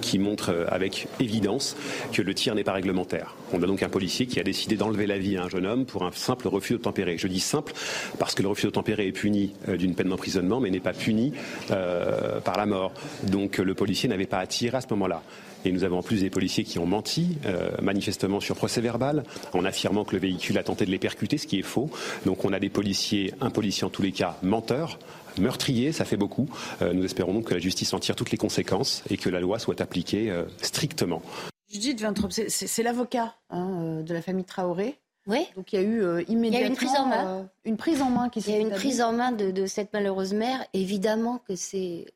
[0.00, 1.76] qui montre euh, avec évidence
[2.12, 3.34] que le tir n'est pas réglementaire.
[3.52, 5.84] On a donc un policier qui a décidé d'enlever la vie à un jeune homme
[5.84, 7.18] pour un simple refus d'obtempérer.
[7.18, 7.72] Je dis simple
[8.20, 11.32] parce que le refus d'obtempérer est puni euh, d'une peine d'emprisonnement, mais n'est pas puni
[11.68, 12.92] par la mort.
[13.24, 15.22] Donc le policier n'avait pas à tirer à ce moment-là.
[15.64, 17.38] Et nous avons en plus des policiers qui ont menti,
[17.82, 21.46] manifestement sur procès verbal, en affirmant que le véhicule a tenté de les percuter, ce
[21.46, 21.90] qui est faux.
[22.24, 24.98] Donc on a des policiers, un policier en tous les cas, menteur,
[25.40, 26.48] meurtrier, ça fait beaucoup.
[26.82, 29.40] Euh, nous espérons donc que la justice en tire toutes les conséquences et que la
[29.40, 31.22] loi soit appliquée euh, strictement.
[31.70, 34.98] Judith Vintrop, c'est l'avocat hein, euh, de la famille Traoré.
[35.26, 35.46] Oui.
[35.56, 37.50] Donc il y a eu immédiatement une prise en main.
[37.64, 39.92] une prise en main qui s'est Il y a une prise en main de, cette
[39.92, 40.64] malheureuse mère.
[40.72, 42.06] Évidemment que c'est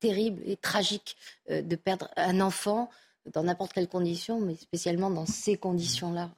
[0.00, 1.16] terrible et tragique
[1.48, 2.90] de perdre un enfant
[3.32, 6.30] dans n'importe quelle condition, mais spécialement dans ces conditions-là.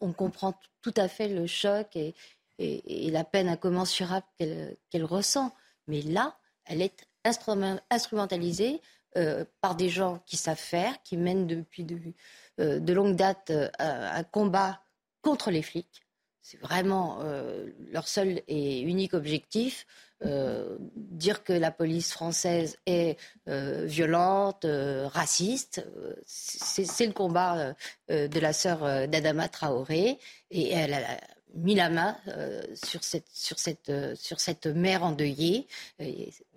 [0.00, 2.14] on, comprend tout à fait le choc et,
[2.58, 5.52] et, la peine incommensurable qu'elle ressent.
[5.86, 8.80] Mais là, elle est instrumentalisée
[9.16, 11.98] euh, par des gens qui savent faire, qui mènent depuis de,
[12.60, 14.80] euh, longue date euh, un combat
[15.22, 16.02] contre les flics.
[16.42, 17.20] C'est vraiment
[17.90, 19.86] leur seul et unique objectif.
[20.20, 24.66] dire que la police française est violente,
[25.06, 25.82] raciste,
[26.26, 27.74] c'est le combat
[28.10, 30.18] de la sœur d'Adama Traoré.
[30.50, 30.92] Et elle
[31.54, 35.66] mis la main euh, sur, cette, sur, cette, euh, sur cette mère endeuillée.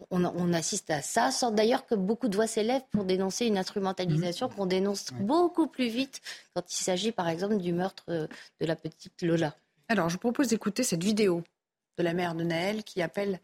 [0.10, 4.48] on, assiste à ça, sans d'ailleurs que beaucoup de voix s'élèvent pour dénoncer une instrumentalisation
[4.48, 4.54] mmh.
[4.56, 6.22] qu'on dénonce beaucoup plus vite
[6.54, 8.28] quand il s'agit par exemple du meurtre euh,
[8.60, 9.56] de la petite Lola.
[9.88, 11.44] Alors je vous propose d'écouter cette vidéo
[11.98, 13.40] de la mère de Naël qui appelle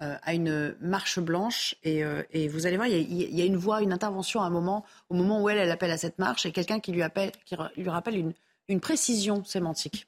[0.00, 3.92] à une marche blanche et, et vous allez voir, il y, a, une voix, une
[3.92, 6.80] intervention à un moment, au moment où elle, elle appelle à cette marche et quelqu'un
[6.80, 8.32] qui lui, appelle, qui lui rappelle une,
[8.68, 10.06] une précision sémantique.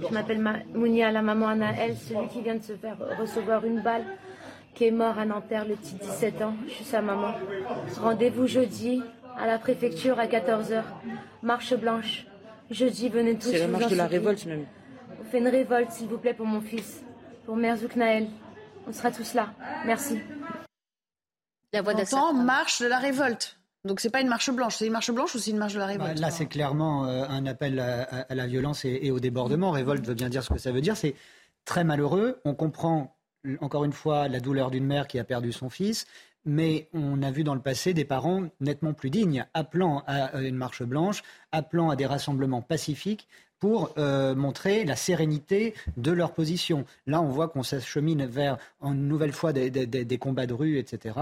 [0.00, 0.42] Je m'appelle
[0.74, 4.04] Mounia, la maman Anaël, celui qui vient de se faire recevoir une balle,
[4.74, 6.54] qui est mort à Nanterre le petit 17 ans.
[6.66, 7.34] Je suis sa maman.
[8.00, 9.02] Rendez-vous jeudi
[9.38, 10.82] à la préfecture à 14h.
[11.42, 12.26] Marche blanche.
[12.70, 13.50] Jeudi, venez tous.
[13.50, 14.66] C'est la marche de la révolte même.
[15.20, 17.02] On fait une révolte, s'il vous plaît, pour mon fils,
[17.46, 18.28] pour Merzouk Naël.
[18.86, 19.48] On sera tous là.
[19.86, 20.18] Merci.
[21.72, 22.34] La voix d'Assad.
[22.34, 23.57] marche de la révolte.
[23.84, 25.78] Donc c'est pas une marche blanche, c'est une marche blanche ou c'est une marche de
[25.78, 29.70] la bah, révolte Là, c'est clairement euh, un appel à, la violence et, au débordement.
[29.70, 30.96] Révolte veut bien dire ce que ça veut dire.
[30.96, 31.14] C'est
[31.64, 32.40] très malheureux.
[32.44, 33.16] On comprend
[33.60, 36.06] encore une fois la douleur d'une mère qui a perdu son fils,
[36.44, 40.56] mais on a vu dans le passé des parents nettement plus dignes, appelant à une
[40.56, 43.28] marche blanche, appelant à des rassemblements pacifiques
[43.60, 46.84] pour euh, montrer la sérénité de leur position.
[47.06, 51.16] Là, on voit qu'on s'achemine vers, une nouvelle fois, des, combats de rue, etc.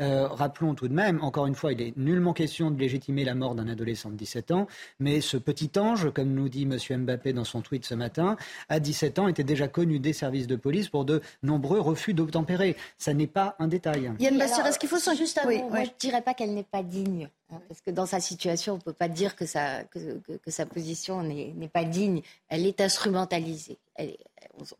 [0.00, 3.34] Euh, rappelons tout de même, encore une fois, il est nullement question de légitimer la
[3.34, 4.66] mort d'un adolescent de 17 ans,
[5.00, 7.02] mais ce petit ange, comme nous dit M.
[7.02, 8.36] Mbappé dans son tweet ce matin,
[8.68, 12.76] à 17 ans, était déjà connu des services de police pour de nombreux refus d'obtempérer.
[12.98, 14.12] Ça n'est pas un détail.
[14.20, 14.98] Yann Bassir, est-ce qu'il faut...
[15.16, 17.28] Juste un Moi, je ne dirais pas qu'elle n'est pas digne.
[17.50, 20.66] Hein, parce que dans sa situation, on ne peut pas dire que sa, que, sa
[20.66, 22.22] position n'est pas digne.
[22.48, 23.78] Elle est instrumentalisée.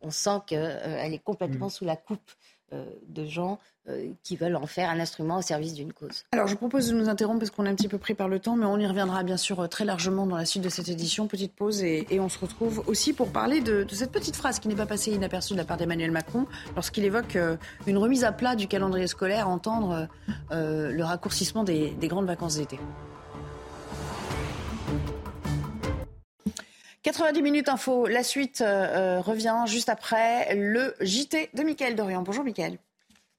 [0.03, 1.71] on, sent qu'elle euh, est complètement mm.
[1.71, 2.31] sous la coupe
[2.73, 6.25] de gens euh, qui veulent en faire un instrument au service d'une cause.
[6.33, 8.39] Alors je propose de nous interrompre parce qu'on est un petit peu pris par le
[8.39, 11.27] temps, mais on y reviendra bien sûr très largement dans la suite de cette édition.
[11.27, 14.75] Petite pause et, on se retrouve aussi pour parler de, cette petite phrase qui n'est
[14.75, 18.57] pas passée inaperçue de la part d'Emmanuel Macron lorsqu'il évoque euh, une remise à plat
[18.57, 20.09] du calendrier scolaire, entendre
[20.51, 22.79] le raccourcissement des grandes vacances d'été.
[27.03, 28.07] 90 minutes info.
[28.07, 32.23] La suite revient juste après le JT de Mickaël Dorian.
[32.23, 32.79] Bonjour Mickaël.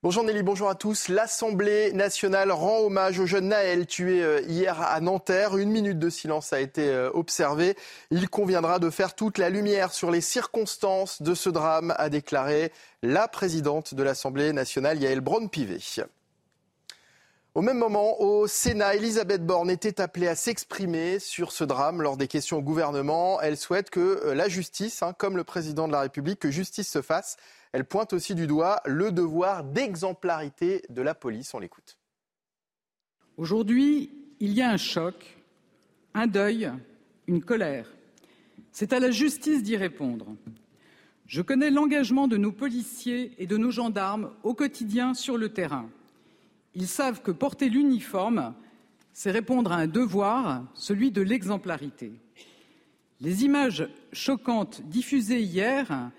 [0.02, 1.10] Bonjour Nelly, bonjour à tous.
[1.10, 5.58] L'Assemblée nationale rend hommage au jeune Naël tué euh, hier à Nanterre.
[5.58, 7.76] Une minute de silence a été euh, observée.
[8.10, 12.72] Il conviendra de faire toute la lumière sur les circonstances de ce drame, a déclaré
[13.04, 15.80] la présidente de l'Assemblée nationale, Yael Braun-Pivet.
[17.60, 22.16] Au même moment, au Sénat, Elisabeth Borne était appelée à s'exprimer sur ce drame lors
[22.16, 23.42] des questions au gouvernement.
[23.42, 26.90] Elle souhaite que euh, la justice, hein, comme le président de la République, que justice
[26.90, 27.36] se fasse.
[27.74, 31.54] Elle pointe aussi du doigt le devoir d'exemplarité de la police.
[31.54, 31.98] On l'écoute.
[33.36, 35.38] Aujourd'hui, il y a un choc,
[36.14, 36.72] un deuil,
[37.28, 37.92] une colère.
[38.72, 40.28] C'est à la justice d'y répondre.
[41.28, 45.90] Je connais l'engagement de nos policiers et de nos gendarmes au quotidien sur le terrain.
[46.76, 48.54] Ils savent que porter l'uniforme,
[49.14, 52.14] c'est répondre à un devoir, celui de l'exemplarité.
[53.22, 56.12] Les images choquantes diffusées hier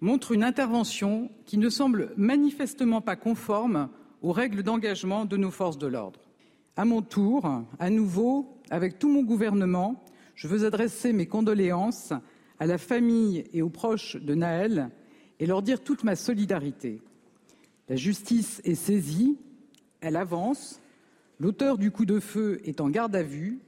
[0.00, 3.88] montrent une intervention qui ne semble manifestement pas conforme
[4.22, 6.20] aux règles d'engagement de nos forces de l'ordre.
[6.76, 10.02] À mon tour, à nouveau, avec tout mon gouvernement,
[10.34, 12.12] je veux adresser mes condoléances
[12.58, 14.90] à la famille et aux proches de Naël
[15.38, 17.00] et leur dire toute ma solidarité.
[17.88, 19.38] La justice est saisie,
[20.00, 20.80] elle avance,
[21.38, 23.60] l'auteur du coup de feu est en garde à vue,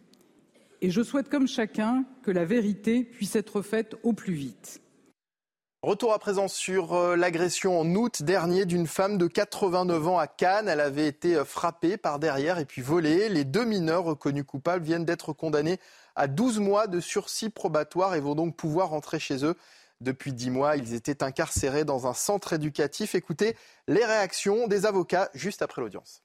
[0.82, 4.80] et je souhaite, comme chacun, que la vérité puisse être faite au plus vite.
[5.82, 10.28] Retour à présent sur euh, l'agression en août dernier d'une femme de 89 ans à
[10.28, 10.68] Cannes.
[10.68, 13.28] Elle avait été euh, frappée par derrière et puis volée.
[13.28, 15.78] Les deux mineurs reconnus coupables viennent d'être condamnés
[16.14, 19.56] à 12 mois de sursis probatoire et vont donc pouvoir rentrer chez eux.
[20.02, 23.14] Depuis 10 mois, ils étaient incarcérés dans un centre éducatif.
[23.14, 26.22] Écoutez les réactions des avocats juste après l'audience.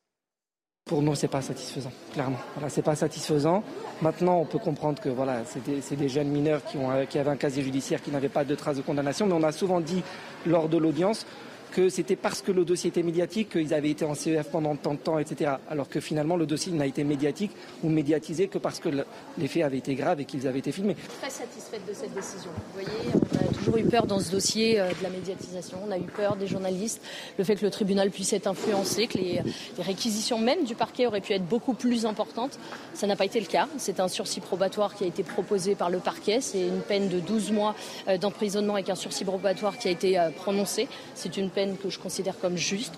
[0.86, 2.40] Pour nous, c'est pas satisfaisant, clairement.
[2.56, 3.64] Voilà, c'est pas satisfaisant.
[4.02, 6.78] Maintenant, on peut comprendre que voilà, c'est des, jeunes mineurs qui,
[7.10, 9.52] qui avaient un casier judiciaire qui n'avait pas de traces de condamnation, mais on a
[9.52, 10.02] souvent dit
[10.46, 11.26] lors de l'audience
[11.72, 14.94] que c'était parce que le dossier était médiatique qu'ils avaient été en CEF pendant tant
[14.94, 15.52] de temps, etc.
[15.70, 17.52] Alors que finalement, le dossier n'a été médiatique
[17.84, 18.90] ou médiatisé que parce que
[19.38, 20.96] les faits avaient été graves et qu'ils avaient été filmés.
[21.22, 22.50] Très satisfaite de cette décision.
[22.74, 25.78] Vous voyez, on a toujours eu peur dans ce dossier euh, de la médiatisation.
[25.88, 27.02] On a eu peur des journalistes,
[27.38, 29.42] le fait que le tribunal puisse être influencé, que les,
[29.78, 32.60] les réquisitions même du parquet auraient pu être beaucoup plus importantes.
[32.94, 33.68] Ça n'a pas été le cas.
[33.78, 36.42] C'est un sursis probatoire qui a été proposé par le parquet.
[36.42, 37.76] C'est une peine de 12 mois
[38.08, 40.88] euh, d'emprisonnement avec un sursis probatoire qui a été euh, prononcé.
[41.16, 42.94] C'est une peine que je considère comme juste.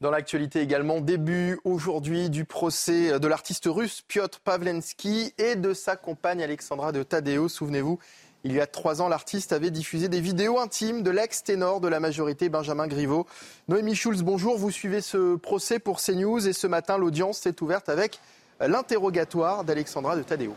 [0.00, 5.94] Dans l'actualité également, début aujourd'hui du procès de l'artiste russe Piotr Pavlensky et de sa
[5.94, 7.48] compagne Alexandra de Tadeo.
[7.48, 7.98] Souvenez-vous,
[8.42, 12.00] il y a trois ans, l'artiste avait diffusé des vidéos intimes de l'ex-ténor de la
[12.00, 13.26] majorité, Benjamin Griveaux.
[13.68, 14.56] Noémie Schulz, bonjour.
[14.56, 18.20] Vous suivez ce procès pour CNews et ce matin, l'audience s'est ouverte avec
[18.58, 20.54] l'interrogatoire d'Alexandra de Tadeo.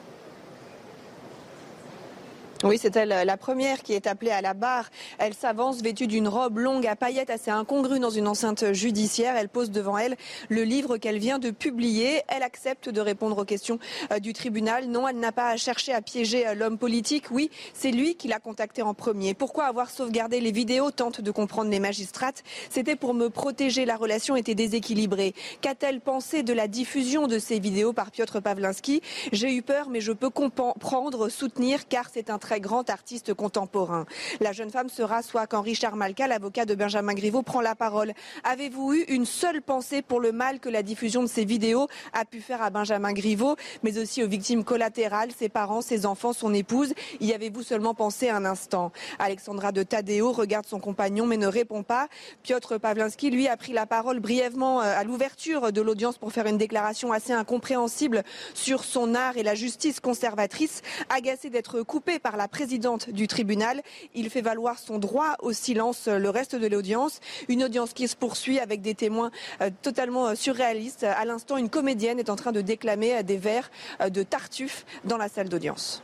[2.63, 4.89] Oui, c'est elle la première qui est appelée à la barre.
[5.17, 9.35] Elle s'avance vêtue d'une robe longue à paillettes assez incongrue dans une enceinte judiciaire.
[9.35, 10.15] Elle pose devant elle
[10.47, 12.21] le livre qu'elle vient de publier.
[12.29, 13.79] Elle accepte de répondre aux questions
[14.13, 14.87] euh, du tribunal.
[14.87, 17.31] Non, elle n'a pas cherché à piéger euh, l'homme politique.
[17.31, 19.33] Oui, c'est lui qui l'a contacté en premier.
[19.33, 22.43] Pourquoi avoir sauvegardé les vidéos tente de comprendre les magistrates.
[22.69, 23.83] C'était pour me protéger.
[23.83, 25.33] La relation était déséquilibrée.
[25.59, 29.01] Qu'a-t-elle pensé de la diffusion de ces vidéos par Piotr Pavlinsky
[29.33, 34.05] J'ai eu peur, mais je peux comprendre, soutenir, car c'est un très grand artiste contemporain.
[34.39, 38.13] La jeune femme se rassoit quand Richard Malka, l'avocat de Benjamin Griveaux, prend la parole.
[38.43, 42.25] Avez-vous eu une seule pensée pour le mal que la diffusion de ces vidéos a
[42.25, 46.53] pu faire à Benjamin Griveaux, mais aussi aux victimes collatérales, ses parents, ses enfants, son
[46.53, 46.93] épouse?
[47.19, 48.91] Y avez-vous seulement pensé un instant?
[49.19, 52.07] Alexandra de Tadeo regarde son compagnon mais ne répond pas.
[52.43, 56.45] Piotr Pavlinsky, lui, a pris la parole brièvement euh, à l'ouverture de l'audience pour faire
[56.47, 62.32] une déclaration assez incompréhensible sur son art et la justice conservatrice, agacé d'être coupé par
[62.37, 63.81] la la présidente du tribunal.
[64.13, 67.21] Il fait valoir son droit au silence le reste de l'audience.
[67.47, 71.05] Une audience qui se poursuit avec des témoins euh, totalement euh, surréalistes.
[71.05, 73.71] À l'instant, une comédienne est en train de déclamer euh, des vers
[74.09, 76.03] de Tartuffe dans la salle d'audience.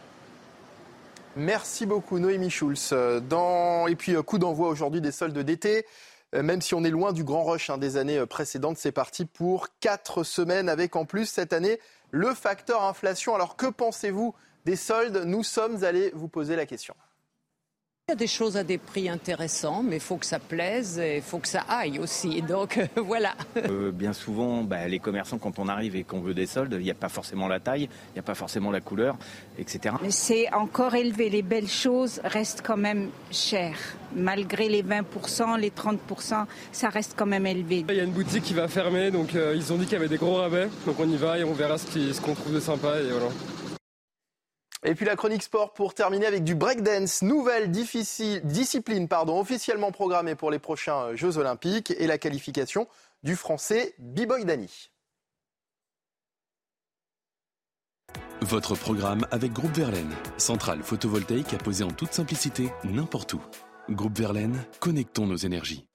[1.35, 2.93] Merci beaucoup Noémie Schulz.
[2.93, 5.85] Et puis coup d'envoi aujourd'hui des soldes d'été.
[6.31, 9.67] Même si on est loin du grand rush hein, des années précédentes, c'est parti pour
[9.81, 11.79] quatre semaines avec en plus cette année
[12.11, 13.35] le facteur inflation.
[13.35, 14.33] Alors que pensez-vous
[14.69, 16.93] des soldes, nous sommes allés vous poser la question.
[18.07, 20.99] Il y a des choses à des prix intéressants, mais il faut que ça plaise
[20.99, 22.43] et il faut que ça aille aussi.
[22.43, 23.33] Donc euh, voilà.
[23.57, 26.83] Euh, bien souvent, bah, les commerçants, quand on arrive et qu'on veut des soldes, il
[26.83, 29.17] n'y a pas forcément la taille, il n'y a pas forcément la couleur,
[29.57, 29.95] etc.
[30.03, 31.31] Mais c'est encore élevé.
[31.31, 33.79] Les belles choses restent quand même chères.
[34.15, 37.85] Malgré les 20%, les 30%, ça reste quand même élevé.
[37.89, 39.97] Il y a une boutique qui va fermer, donc euh, ils ont dit qu'il y
[39.97, 40.69] avait des gros rabais.
[40.85, 42.99] Donc on y va et on verra ce qu'on trouve de sympa.
[43.01, 43.29] Et voilà.
[44.83, 50.35] Et puis la chronique sport pour terminer avec du breakdance, nouvelle discipline pardon, officiellement programmée
[50.35, 52.87] pour les prochains Jeux Olympiques et la qualification
[53.23, 54.89] du français B-Boy Dani.
[58.41, 63.41] Votre programme avec Groupe Verlaine, centrale photovoltaïque à poser en toute simplicité n'importe où.
[63.89, 65.88] Groupe Verlaine, connectons nos énergies.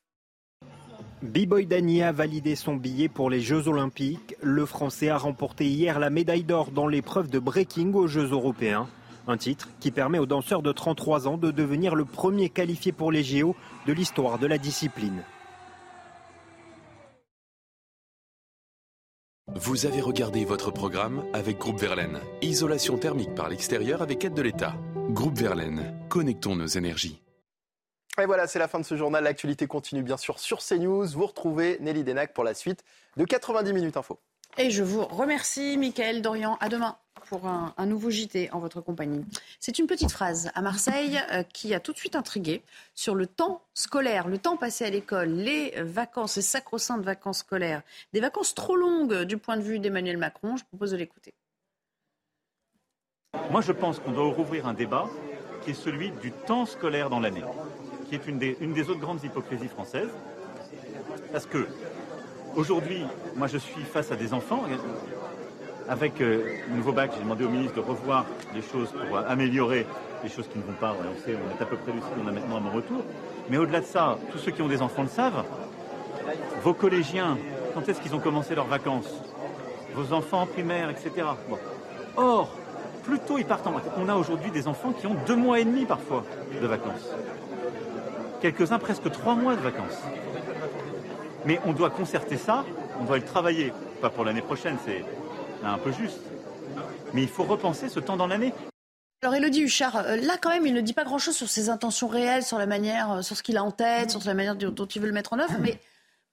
[1.25, 1.67] B-Boy
[2.03, 4.37] a validé son billet pour les Jeux Olympiques.
[4.43, 8.89] Le Français a remporté hier la médaille d'or dans l'épreuve de breaking aux Jeux Européens.
[9.27, 13.11] Un titre qui permet au danseur de 33 ans de devenir le premier qualifié pour
[13.11, 13.57] les JO
[13.87, 15.23] de l'histoire de la discipline.
[19.55, 22.19] Vous avez regardé votre programme avec Groupe Verlaine.
[22.43, 24.75] Isolation thermique par l'extérieur avec aide de l'État.
[25.09, 27.24] Groupe Verlaine, connectons nos énergies.
[28.21, 29.25] Et voilà, c'est la fin de ce journal.
[29.25, 31.07] L'actualité continue bien sûr sur CNews.
[31.07, 32.85] Vous retrouvez Nelly Denac pour la suite
[33.17, 34.21] de 90 minutes info.
[34.57, 36.57] Et je vous remercie, Mickaël Dorian.
[36.61, 36.97] À demain
[37.27, 39.25] pour un, nouveau JT en votre compagnie.
[39.59, 42.63] C'est une petite phrase à Marseille euh, qui a tout de suite intrigué
[42.95, 47.83] sur le temps scolaire, le temps passé à l'école, les vacances, les sacro-saintes vacances scolaires,
[48.13, 50.57] des vacances trop longues du point de vue d'Emmanuel Macron.
[50.57, 51.33] Je propose de l'écouter.
[53.51, 55.09] Moi, je pense qu'on doit rouvrir un débat
[55.65, 57.45] qui est celui du temps scolaire dans l'année,
[58.19, 60.11] qui est une des, autres grandes hypocrisies françaises.
[61.33, 61.67] Parce que
[62.57, 63.05] aujourd'hui,
[63.37, 64.65] moi, je suis face à des enfants
[65.89, 68.25] avec euh, le nouveau bac, j'ai demandé au ministre de revoir
[68.55, 69.87] les choses pour améliorer
[70.23, 70.95] les choses qui ne vont pas.
[70.99, 73.03] On sait, on est à peu près lucide, on a maintenant un mon retour.
[73.51, 75.45] Mais au-delà de ça, tous ceux qui ont des enfants le savent.
[76.63, 77.37] Vos collégiens,
[77.75, 79.13] quand est-ce qu'ils ont commencé leurs vacances?
[79.95, 81.27] Vos enfants en primaire, etc.
[82.17, 82.51] Or,
[83.05, 83.93] plus tôt ils partent en vacances.
[83.99, 86.25] On a aujourd'hui des enfants qui ont deux mois et demi parfois
[86.61, 87.11] de vacances.
[88.45, 90.03] Quelques-uns presque trois mois de vacances.
[91.47, 92.67] Mais on doit concerter ça,
[93.01, 95.03] on doit le travailler, pas pour l'année prochaine, c'est
[95.65, 96.21] un peu juste.
[97.15, 98.53] Mais il faut repenser ce temps dans l'année.
[99.23, 102.07] Alors Elodie Huchard, euh, là quand même, il ne dit pas grand-chose sur ses intentions
[102.07, 104.85] réelles, sur la manière, euh, sur ce qu'il a en tête, sur la manière dont
[104.85, 105.55] il veut le mettre en œuvre.
[105.63, 105.81] Mais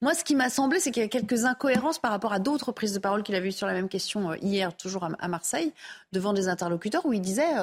[0.02, 2.72] moi, ce qui m'a semblé, c'est qu'il y a quelques incohérences par rapport à d'autres
[2.72, 5.72] prises de parole qu'il avait eues sur la même question euh, hier, toujours à Marseille,
[6.12, 7.54] devant des interlocuteurs, où il disait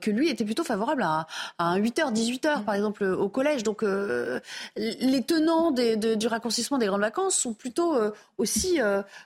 [0.00, 1.26] que lui était plutôt favorable à,
[1.58, 3.62] un 8h, 18h, par exemple, au collège.
[3.62, 3.82] Donc,
[4.76, 7.96] les tenants du raccourcissement des grandes vacances sont plutôt
[8.38, 8.80] aussi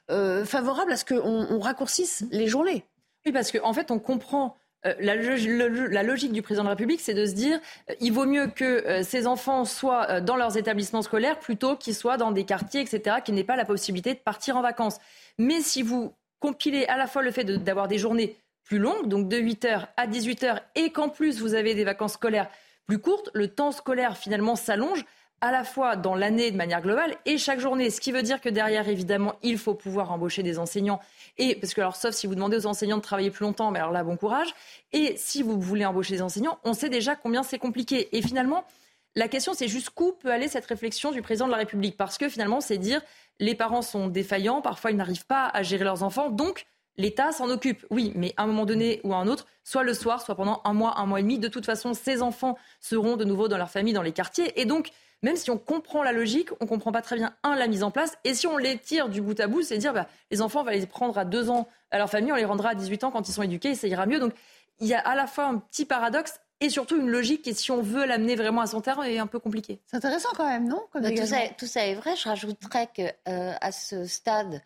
[0.09, 2.85] favorables à ce qu'on raccourcisse les journées.
[3.25, 7.01] Oui, parce qu'en en fait, on comprend euh, la, logique du président de la République,
[7.01, 10.57] c'est de se dire euh, il vaut mieux que euh, ces enfants soient dans leurs
[10.57, 14.19] établissements scolaires plutôt qu'ils soient dans des quartiers, etc., qui n'aient pas la possibilité de
[14.19, 14.99] partir en vacances.
[15.39, 19.29] Mais si vous compilez à la fois le fait d'avoir des journées plus longues, donc
[19.29, 22.49] de 8h à 18h, et qu'en plus vous avez des vacances scolaires
[22.87, 25.05] plus courtes, le temps scolaire finalement s'allonge
[25.43, 27.91] à la fois dans l'année de manière globale et chaque journée.
[27.91, 31.01] Ce qui veut dire que derrière, évidemment, il faut pouvoir embaucher des enseignants.
[31.37, 33.81] Et parce que, alors, sauf si vous demandez aux enseignants de travailler plus longtemps, mais
[33.81, 34.55] alors là, bon courage.
[34.93, 38.17] Et si vous voulez embaucher des enseignants, on sait déjà combien c'est compliqué.
[38.17, 38.65] Et finalement,
[39.17, 41.97] la question, c'est jusqu'où peut aller cette réflexion du président de la République?
[41.97, 43.03] Parce que finalement, c'est dire
[43.41, 47.49] les parents sont défaillants, parfois ils n'arrivent pas à gérer leurs enfants, donc l'État s'en
[47.49, 47.85] occupe.
[47.91, 50.61] Oui, mais à un moment donné ou à un autre, soit le soir, soit pendant
[50.65, 53.59] un mois, un mois et demi, de toute façon, ces enfants seront de nouveau dans
[53.59, 54.61] leur famille, dans les quartiers.
[54.61, 54.91] Et donc,
[55.23, 57.83] même si on comprend la logique, on ne comprend pas très bien, un, la mise
[57.83, 58.17] en place.
[58.25, 60.65] Et si on les tire du bout à bout, c'est dire, bah, les enfants, on
[60.65, 63.11] va les prendre à deux ans à leur famille, on les rendra à 18 ans
[63.11, 64.19] quand ils sont éduqués et ça ira mieux.
[64.19, 64.33] Donc,
[64.81, 67.71] il y a à la fois un petit paradoxe et surtout une logique qui, si
[67.71, 69.81] on veut l'amener vraiment à son terrain, est un peu compliqué.
[69.87, 72.17] C'est intéressant quand même, non bah, tout, ça, est vrai.
[72.17, 74.63] Je rajouterais qu'à euh, à ce stade,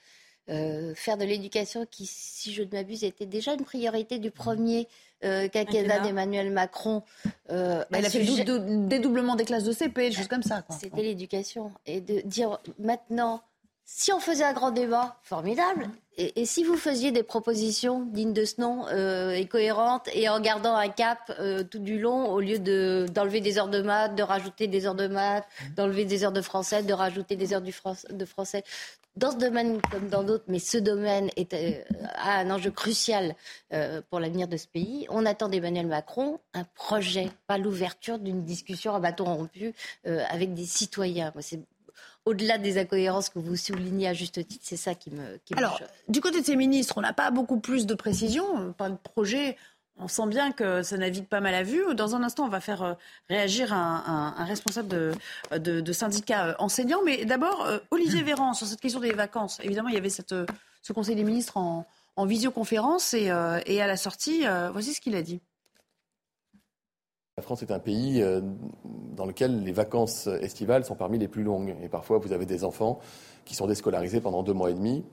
[0.48, 4.88] euh, faire de l'éducation qui, si je ne m'abuse, était déjà une priorité du premier
[5.24, 7.02] euh, quinquennat d'Emmanuel Macron.
[7.50, 10.64] Euh, bah, il a fait le dédoublement des classes de CP, des choses comme ça.
[10.70, 11.72] C'était l'éducation.
[11.86, 13.42] Et de dire maintenant,
[13.88, 15.88] si on faisait un grand débat, formidable.
[16.18, 20.40] Et, si vous faisiez des propositions dignes de ce nom euh, et cohérentes et en
[20.40, 22.58] gardant un cap euh, tout du long, au lieu
[23.06, 26.40] d'enlever des heures de maths, de rajouter des heures de maths, d'enlever des heures de
[26.40, 27.74] français, de rajouter des heures du
[28.10, 28.64] de français,
[29.16, 31.82] dans ce domaine comme dans d'autres, mais ce domaine est, euh,
[32.16, 33.34] a un enjeu crucial
[34.10, 35.06] pour l'avenir de ce pays.
[35.10, 39.74] On attend d'Emmanuel Macron un projet, pas l'ouverture d'une discussion à bâton rompu
[40.04, 41.32] avec des citoyens.
[41.40, 41.60] C'est
[42.26, 45.38] au-delà des incohérences que vous soulignez à juste titre, c'est ça qui me.
[45.44, 48.90] Qui Alors, du côté de ces ministres, on n'a pas beaucoup plus de précisions, pas
[48.90, 49.56] de projet.
[49.98, 51.94] On sent bien que ça navigue pas mal à vue.
[51.94, 52.94] Dans un instant, on va faire euh,
[53.30, 55.12] réagir un, responsable de,
[55.58, 56.98] de, syndicat euh, enseignant.
[57.04, 59.58] Mais d'abord, euh, Olivier Véran, sur cette question des vacances.
[59.62, 60.34] Évidemment, il y avait cette,
[60.82, 63.32] ce Conseil des ministres en, en visioconférence et,
[63.66, 65.40] et, à la sortie, voici ce qu'il a dit.
[67.38, 68.40] La France est un pays euh,
[69.14, 71.76] dans lequel les vacances estivales sont parmi les plus longues.
[71.82, 72.98] Et parfois, vous avez des enfants
[73.44, 75.04] qui sont déscolarisés pendant deux mois et demi.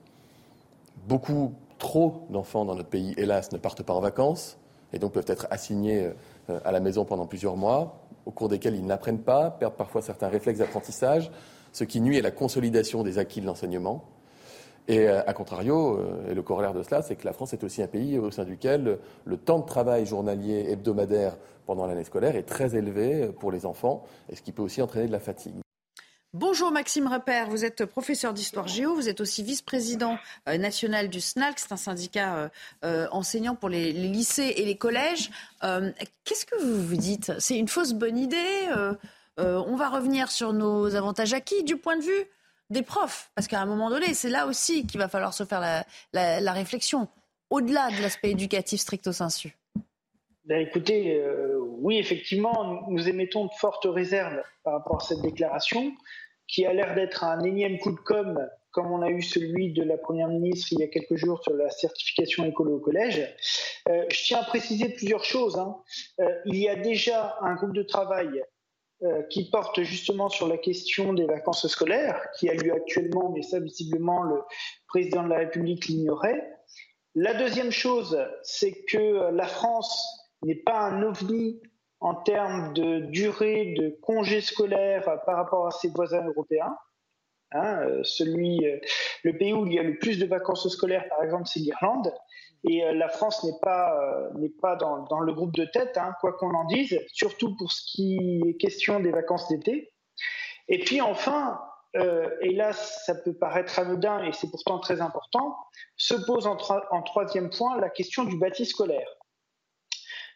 [1.06, 4.58] Beaucoup, trop d'enfants dans notre pays, hélas, ne partent pas en vacances
[4.94, 6.12] et donc peuvent être assignés
[6.48, 10.00] euh, à la maison pendant plusieurs mois, au cours desquels ils n'apprennent pas, perdent parfois
[10.00, 11.30] certains réflexes d'apprentissage,
[11.72, 14.04] ce qui nuit à la consolidation des acquis de l'enseignement.
[14.86, 17.82] Et à euh, contrario, et le corollaire de cela, c'est que la France est aussi
[17.82, 21.36] un pays au sein duquel le temps de travail journalier hebdomadaire
[21.66, 25.06] pendant l'année scolaire est très élevé pour les enfants, et ce qui peut aussi entraîner
[25.06, 25.63] de la fatigue.
[26.34, 30.18] Bonjour Maxime Repère, vous êtes professeur d'histoire géo, vous êtes aussi vice-président
[30.48, 32.48] euh, national du SNALC, c'est un syndicat euh,
[32.84, 35.30] euh, enseignant pour les, lycées et les collèges.
[35.62, 37.30] Qu'est-ce que vous vous dites?
[37.38, 38.68] C'est une fausse bonne idée
[39.36, 42.26] On va revenir sur nos avantages acquis du point de vue
[42.68, 45.84] des profs, parce qu'à un moment donné, c'est là aussi qu'il va falloir se faire
[46.12, 47.06] la, réflexion,
[47.48, 49.56] au-delà de l'aspect éducatif stricto sensu.
[50.46, 51.22] Ben écoutez,
[51.78, 55.92] oui, effectivement, nous émettons de fortes réserves par rapport à cette déclaration
[56.46, 58.38] qui a l'air d'être un énième coup de com,
[58.70, 61.54] comme on a eu celui de la Première ministre il y a quelques jours sur
[61.54, 63.34] la certification écolo au collège.
[63.88, 65.56] Euh, je tiens à préciser plusieurs choses.
[65.56, 65.76] Hein.
[66.20, 68.42] Euh, il y a déjà un groupe de travail
[69.02, 73.42] euh, qui porte justement sur la question des vacances scolaires, qui a lieu actuellement, mais
[73.42, 74.40] ça visiblement le
[74.88, 76.50] président de la République l'ignorait.
[77.14, 80.04] La deuxième chose, c'est que la France
[80.42, 81.60] n'est pas un ovni
[82.04, 86.76] en termes de durée de congés scolaires par rapport à ses voisins européens.
[87.52, 88.78] Hein, euh, celui, euh,
[89.22, 92.12] le pays où il y a le plus de vacances scolaires, par exemple, c'est l'Irlande.
[92.68, 93.98] Et euh, la France n'est pas,
[94.34, 97.80] n'est pas dans, le groupe de tête, hein, quoi qu'on en dise, surtout pour ce
[97.86, 99.90] qui est question des vacances d'été.
[100.68, 101.58] Et puis enfin,
[101.94, 105.56] et là ça peut paraître anodin et c'est pourtant très important,
[105.96, 109.08] se pose en troisième point la question du bâti scolaire.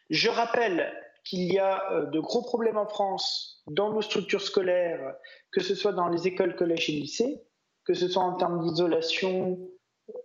[0.09, 0.91] Je rappelle
[1.29, 5.15] qu'il y a euh, de gros problèmes en France dans nos structures scolaires,
[5.51, 7.43] que ce soit dans les écoles, collèges et lycées,
[7.85, 9.59] que ce soit en termes d'isolation,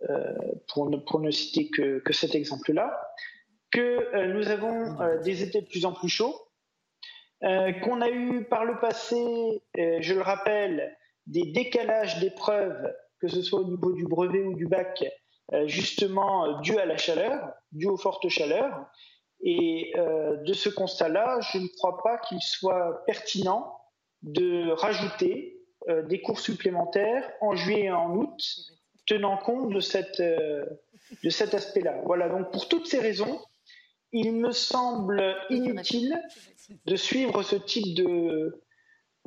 [0.09, 0.33] euh,
[0.73, 0.89] pour,
[1.19, 2.99] ne, citer que, que cet exemple-là,
[3.71, 3.79] que
[4.15, 6.41] euh, nous avons des étés de plus en plus chauds,
[7.41, 10.97] qu'on a eu par le passé, je le rappelle,
[11.27, 15.05] des décalages d'épreuves, que ce soit au niveau du brevet ou du bac,
[15.65, 18.87] justement dû à la chaleur, dû aux fortes chaleurs,
[19.45, 23.79] et euh, de ce constat-là, je ne crois pas qu'il soit pertinent
[24.23, 28.39] de rajouter euh, des cours supplémentaires en juillet et en août,
[29.05, 30.65] tenant compte de, cette, euh,
[31.23, 32.01] de cet aspect-là.
[32.05, 33.39] Voilà, donc pour toutes ces raisons,
[34.11, 36.19] il me semble inutile
[36.85, 38.63] de suivre ce type de,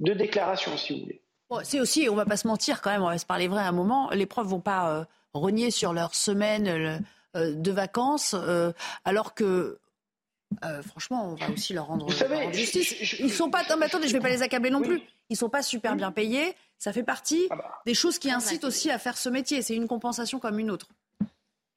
[0.00, 1.22] de déclaration, si vous voulez.
[1.62, 3.70] c'est aussi, on va pas se mentir quand même, on va se parler vrai un
[3.70, 7.04] moment, les profs vont pas renier sur leur semaine
[7.34, 8.34] de vacances,
[9.04, 9.78] alors que
[10.64, 12.08] euh, franchement, on va aussi leur rendre,
[12.52, 13.18] justice.
[13.20, 13.62] Ils sont pas.
[13.68, 15.00] Non, mais attendez, je vais pas les accabler non plus.
[15.30, 16.54] Ils sont pas super bien payés.
[16.78, 17.82] Ça fait partie ah bah.
[17.86, 19.62] des choses qui incitent aussi à faire ce métier.
[19.62, 20.88] C'est une compensation comme une autre.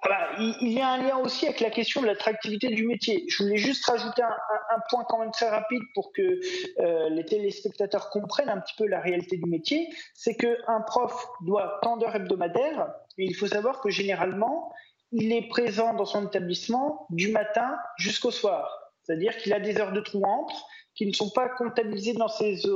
[0.03, 3.26] Ah bah, il y a un lien aussi avec la question de l'attractivité du métier.
[3.30, 6.39] Je voulais juste rajouter un, point quand même très rapide pour que
[6.80, 9.88] euh, les téléspectateurs comprennent un petit peu la réalité du métier.
[10.15, 12.88] C'est qu'un prof doit tant d'heures hebdomadaires,
[13.19, 14.72] et il faut savoir que généralement,
[15.12, 18.82] il est présent dans son établissement du matin jusqu'au soir.
[19.03, 22.68] C'est-à-dire qu'il a des heures de trou entre qui ne sont pas comptabilisées dans ses,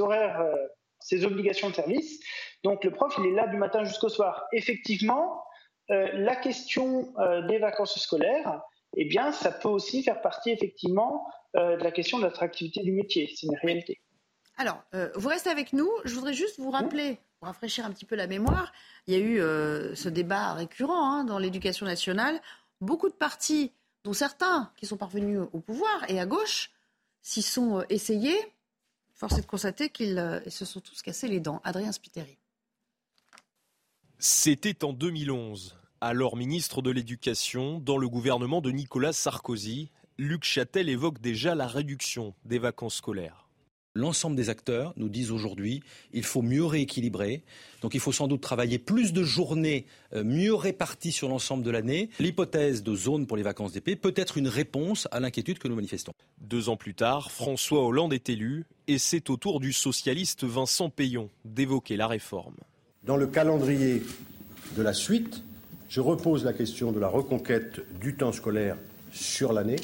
[0.00, 0.54] horaires, euh,
[1.00, 2.20] ses obligations de service.
[2.64, 4.46] Donc le prof, il est là du matin jusqu'au soir.
[4.52, 5.42] Effectivement,
[5.90, 8.62] euh, la question euh, des vacances scolaires,
[8.96, 13.30] eh bien, ça peut aussi faire partie effectivement de la question de l'attractivité du métier.
[13.34, 14.01] C'est une réalité.
[14.62, 14.82] Alors,
[15.16, 15.90] vous restez avec nous.
[16.04, 18.72] Je voudrais juste vous rappeler pour rafraîchir un petit peu la mémoire,
[19.08, 22.40] il y a eu euh, ce débat récurrent hein, dans l'éducation nationale.
[22.80, 23.72] Beaucoup de partis,
[24.04, 26.70] dont certains qui sont parvenus au pouvoir et à gauche,
[27.20, 28.38] s'y sont euh, essayés.
[29.12, 31.60] Force est de constater qu'ils euh, se sont tous cassés les dents.
[31.64, 32.38] Adrien Spiteri.
[34.20, 35.76] C'était en 2011.
[36.00, 41.66] Alors ministre de l'Éducation, dans le gouvernement de Nicolas Sarkozy, Luc Châtel évoque déjà la
[41.66, 43.41] réduction des vacances scolaires.
[43.94, 45.82] L'ensemble des acteurs nous disent aujourd'hui
[46.14, 47.42] il faut mieux rééquilibrer.
[47.82, 49.84] Donc il faut sans doute travailler plus de journées
[50.14, 52.08] euh, mieux réparties sur l'ensemble de l'année.
[52.18, 55.74] L'hypothèse de zone pour les vacances d'été peut être une réponse à l'inquiétude que nous
[55.74, 56.12] manifestons.
[56.40, 60.88] Deux ans plus tard, François Hollande est élu et c'est au tour du socialiste Vincent
[60.88, 62.56] Payon d'évoquer la réforme.
[63.04, 64.02] Dans le calendrier
[64.74, 65.42] de la suite,
[65.90, 68.78] je repose la question de la reconquête du temps scolaire
[69.12, 69.76] sur l'année.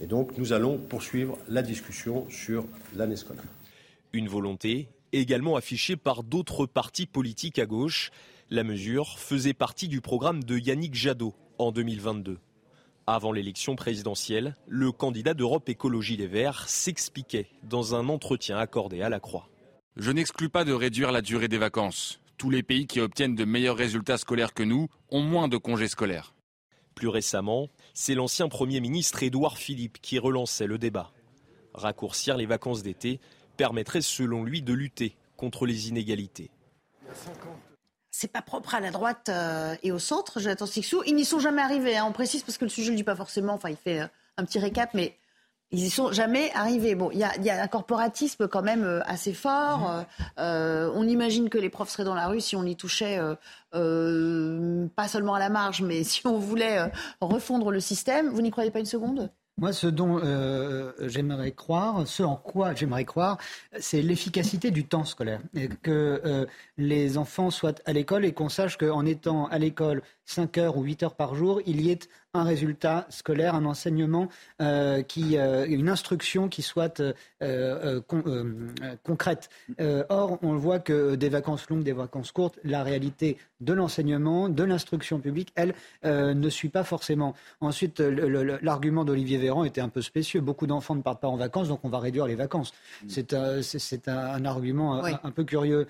[0.00, 3.44] Et donc, nous allons poursuivre la discussion sur l'année scolaire.
[4.12, 8.10] Une volonté également affichée par d'autres partis politiques à gauche.
[8.50, 12.38] La mesure faisait partie du programme de Yannick Jadot en 2022.
[13.08, 19.08] Avant l'élection présidentielle, le candidat d'Europe Écologie Les Verts s'expliquait dans un entretien accordé à
[19.08, 19.48] la Croix.
[19.96, 22.20] Je n'exclus pas de réduire la durée des vacances.
[22.36, 25.88] Tous les pays qui obtiennent de meilleurs résultats scolaires que nous ont moins de congés
[25.88, 26.34] scolaires.
[26.94, 27.68] Plus récemment,
[27.98, 31.12] c'est l'ancien Premier ministre Édouard Philippe qui relançait le débat.
[31.72, 33.20] Raccourcir les vacances d'été
[33.56, 36.50] permettrait selon lui de lutter contre les inégalités.
[38.10, 41.02] C'est pas propre à la droite euh, et au centre, Jonathan Sixou.
[41.06, 42.04] Ils n'y sont jamais arrivés, hein.
[42.06, 44.06] on précise parce que le sujet ne le dit pas forcément, enfin il fait euh,
[44.36, 45.16] un petit récap, mais
[45.72, 46.94] Ils y sont jamais arrivés.
[46.94, 49.80] Bon, il y a, un corporatisme quand même euh, assez fort.
[49.80, 50.22] Mmh.
[50.38, 53.18] Euh, on imagine que les profs seraient dans la rue si on y touchait,
[53.74, 56.90] euh, pas seulement à la marge, mais si on voulait
[57.20, 58.28] refondre le système.
[58.28, 59.30] Vous n'y croyez pas une seconde?
[59.58, 60.20] Moi, ce dont
[61.00, 63.38] j'aimerais croire, ce en quoi j'aimerais croire,
[63.80, 65.40] c'est l'efficacité du temps scolaire.
[65.54, 66.46] Et que
[66.76, 70.82] les enfants soient à l'école et qu'on sache qu'en étant à l'école 5 heures ou
[70.82, 71.98] 8 heures par jour, il y ait
[72.36, 74.28] un résultat scolaire, un enseignement,
[74.60, 77.02] euh, qui, euh, une instruction qui soit
[77.42, 78.00] euh,
[79.02, 79.48] concrète.
[80.08, 84.64] or, on voit que des vacances longues, des vacances courtes, la réalité de l'enseignement, de
[84.64, 85.74] l'instruction publique, elle,
[86.04, 87.34] ne suit pas forcément.
[87.60, 90.40] Ensuite, l'argument d'Olivier Véran était un peu spécieux.
[90.40, 92.72] Beaucoup d'enfants ne partent pas en vacances, donc on va réduire les vacances.
[93.04, 93.62] Mm.
[93.62, 95.86] C'est un, argument un, peu curieux.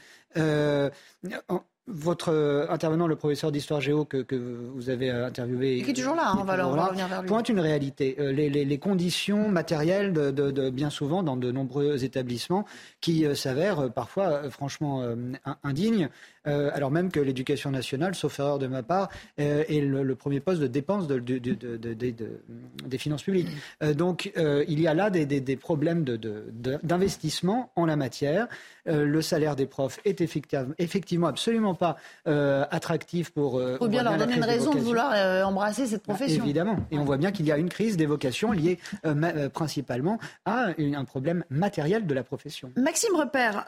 [1.89, 5.95] Votre euh, intervenant, le professeur d'histoire géo que, que, vous avez euh, interviewé, qui est
[5.95, 7.29] toujours là, hein, on, va, revenir vers lui.
[7.29, 8.17] pointe une réalité.
[8.19, 12.65] Euh, les, les, les, conditions matérielles, de, de, de, bien souvent, dans de nombreux établissements,
[13.01, 15.05] qui s'avèrent parfois franchement
[15.63, 16.09] indignes.
[16.45, 20.67] Alors même que l'éducation nationale, sauf erreur de ma part, est le, premier poste de
[20.67, 23.49] dépense de, des finances publiques.
[23.95, 28.49] Donc il y a là des, problèmes d'investissement en la matière.
[28.87, 33.61] Le salaire des profs est effectivement absolument pas attractif pour.
[33.61, 36.43] Il faut bien leur donner une raison de vouloir embrasser cette profession.
[36.43, 36.77] évidemment.
[36.91, 38.79] Et on voit bien qu'il y a une crise des vocations liée
[39.53, 42.71] principalement à un problème matériel de la profession.
[42.77, 43.65] Maxime Repère,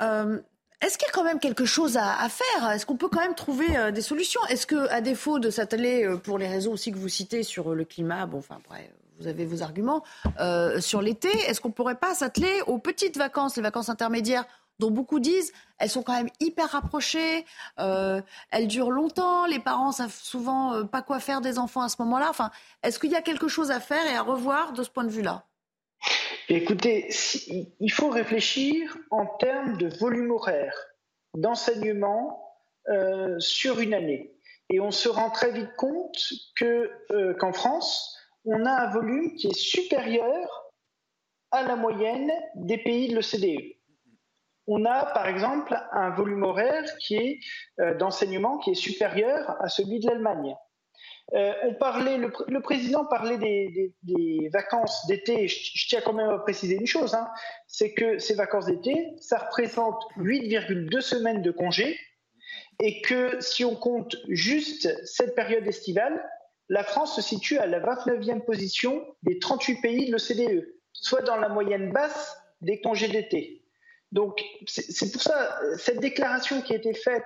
[0.80, 2.70] est-ce qu'il y a quand même quelque chose à, faire?
[2.70, 4.40] Est-ce qu'on peut quand même trouver euh, des solutions?
[4.48, 7.72] Est-ce que, à défaut de s'atteler euh, pour les raisons aussi que vous citez sur
[7.72, 10.04] euh, le climat, bon, enfin, après, vous avez vos arguments
[10.78, 14.44] sur l'été, est-ce qu'on pourrait pas s'atteler aux petites vacances, les vacances intermédiaires
[14.78, 17.44] dont beaucoup disent elles sont quand même hyper rapprochées,
[17.76, 22.26] elles durent longtemps, les parents savent souvent pas quoi faire des enfants à ce moment-là.
[22.30, 22.50] Enfin,
[22.82, 25.10] est-ce qu'il y a quelque chose à faire et à revoir de ce point de
[25.10, 25.44] vue-là?
[26.48, 27.10] Écoutez,
[27.78, 30.74] il faut réfléchir en termes de volume horaire
[31.34, 32.56] d'enseignement
[32.88, 34.32] euh, sur une année.
[34.70, 36.16] Et on se rend très vite compte
[36.56, 38.16] que, euh, qu'en France,
[38.46, 40.72] on a un volume qui est supérieur
[41.50, 43.77] à la moyenne des pays de l'OCDE.
[44.70, 46.84] On a, par exemple, un volume horaire
[47.80, 50.54] euh, d'enseignement qui est supérieur à celui de l'Allemagne.
[51.34, 55.48] Euh, le, président parlait des, vacances d'été.
[55.48, 57.28] Je, tiens quand même à préciser une chose, hein.
[57.66, 61.98] c'est que ces vacances d'été, ça représente 8,2 semaines de congés,
[62.80, 66.22] et que si on compte juste cette période estivale,
[66.68, 71.36] la France se situe à la 29e position des 38 pays de l'OCDE, soit dans
[71.36, 73.64] la moyenne basse des congés d'été.
[74.12, 77.24] Donc c'est pour ça, cette déclaration qui a été faite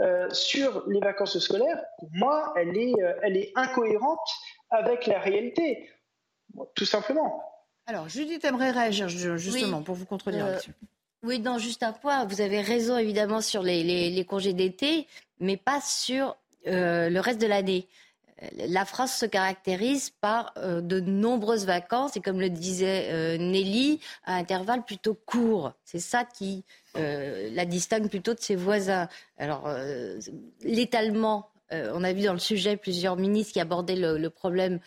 [0.00, 4.28] euh, sur les vacances scolaires, pour moi, elle est, euh, elle est incohérente
[4.70, 5.90] avec la réalité,
[6.76, 7.42] tout simplement.
[7.86, 10.72] Alors, Judith aimerait réagir justement pour vous contredire euh, là-dessus.
[11.24, 12.24] Oui, non, juste un point.
[12.26, 15.08] Vous avez raison évidemment sur les, les, congés d'été,
[15.40, 17.88] mais pas sur le reste de l'année.
[18.68, 24.84] La France se caractérise par de nombreuses vacances et comme le disait Nelly, à intervalles
[24.84, 25.72] plutôt courts.
[25.84, 26.64] C'est ça qui
[26.96, 29.08] euh, la distingue plutôt de ses voisins.
[29.36, 30.18] Alors, euh,
[30.62, 34.80] l'étalement, euh, on a vu dans le sujet plusieurs ministres qui abordaient le, problème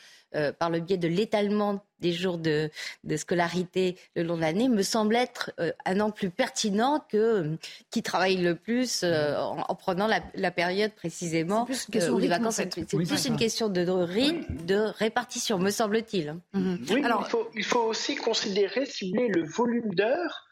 [0.60, 2.70] par le biais de l'étalement des jours de,
[3.18, 5.52] scolarité le long de l'année, me semble être
[5.86, 7.58] un an plus pertinent que
[7.90, 11.68] qui travaille le plus en, prenant la, période précisément
[12.10, 12.56] où les vacances.
[12.56, 16.36] C'est plus une question de, rythme, de répartition, me semble-t-il.
[16.54, 20.48] Oui, Alors, il, faut, il faut aussi considérer, cibler le volume d'heures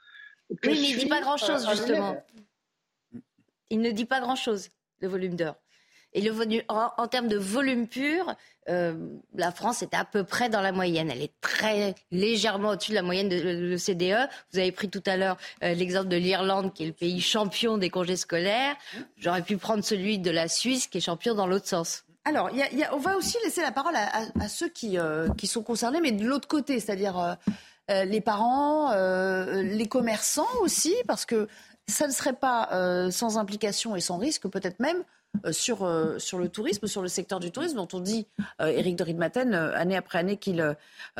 [0.49, 2.23] oui, mais il ne dit pas grand-chose, justement.
[3.69, 4.69] Il ne dit pas grand-chose,
[4.99, 5.59] le volume d'heures.
[6.13, 6.31] Et
[6.69, 8.33] en, termes de volume pur,
[8.67, 8.95] euh,
[9.35, 11.11] la France est à peu près dans la moyenne.
[11.11, 14.27] Elle est très légèrement au-dessus de la moyenne de l'OCDE.
[14.51, 17.77] Vous avez pris tout à l'heure euh, l'exemple de l'Irlande, qui est le pays champion
[17.77, 18.75] des congés scolaires.
[19.17, 22.05] J'aurais pu prendre celui de la Suisse, qui est champion dans l'autre sens.
[22.25, 22.49] Alors,
[22.91, 26.25] on va aussi laisser la parole à, ceux qui, euh, qui, sont concernés, mais de
[26.25, 27.37] l'autre côté, c'est-à-dire
[27.87, 31.47] les parents, les commerçants aussi, parce que
[31.87, 32.69] ça ne serait pas
[33.09, 35.03] sans implication et sans risque, peut-être même
[35.51, 38.27] sur, sur le tourisme, sur le secteur du tourisme, dont on dit,
[38.59, 40.75] Éric de Ridmaten, année après année qu'il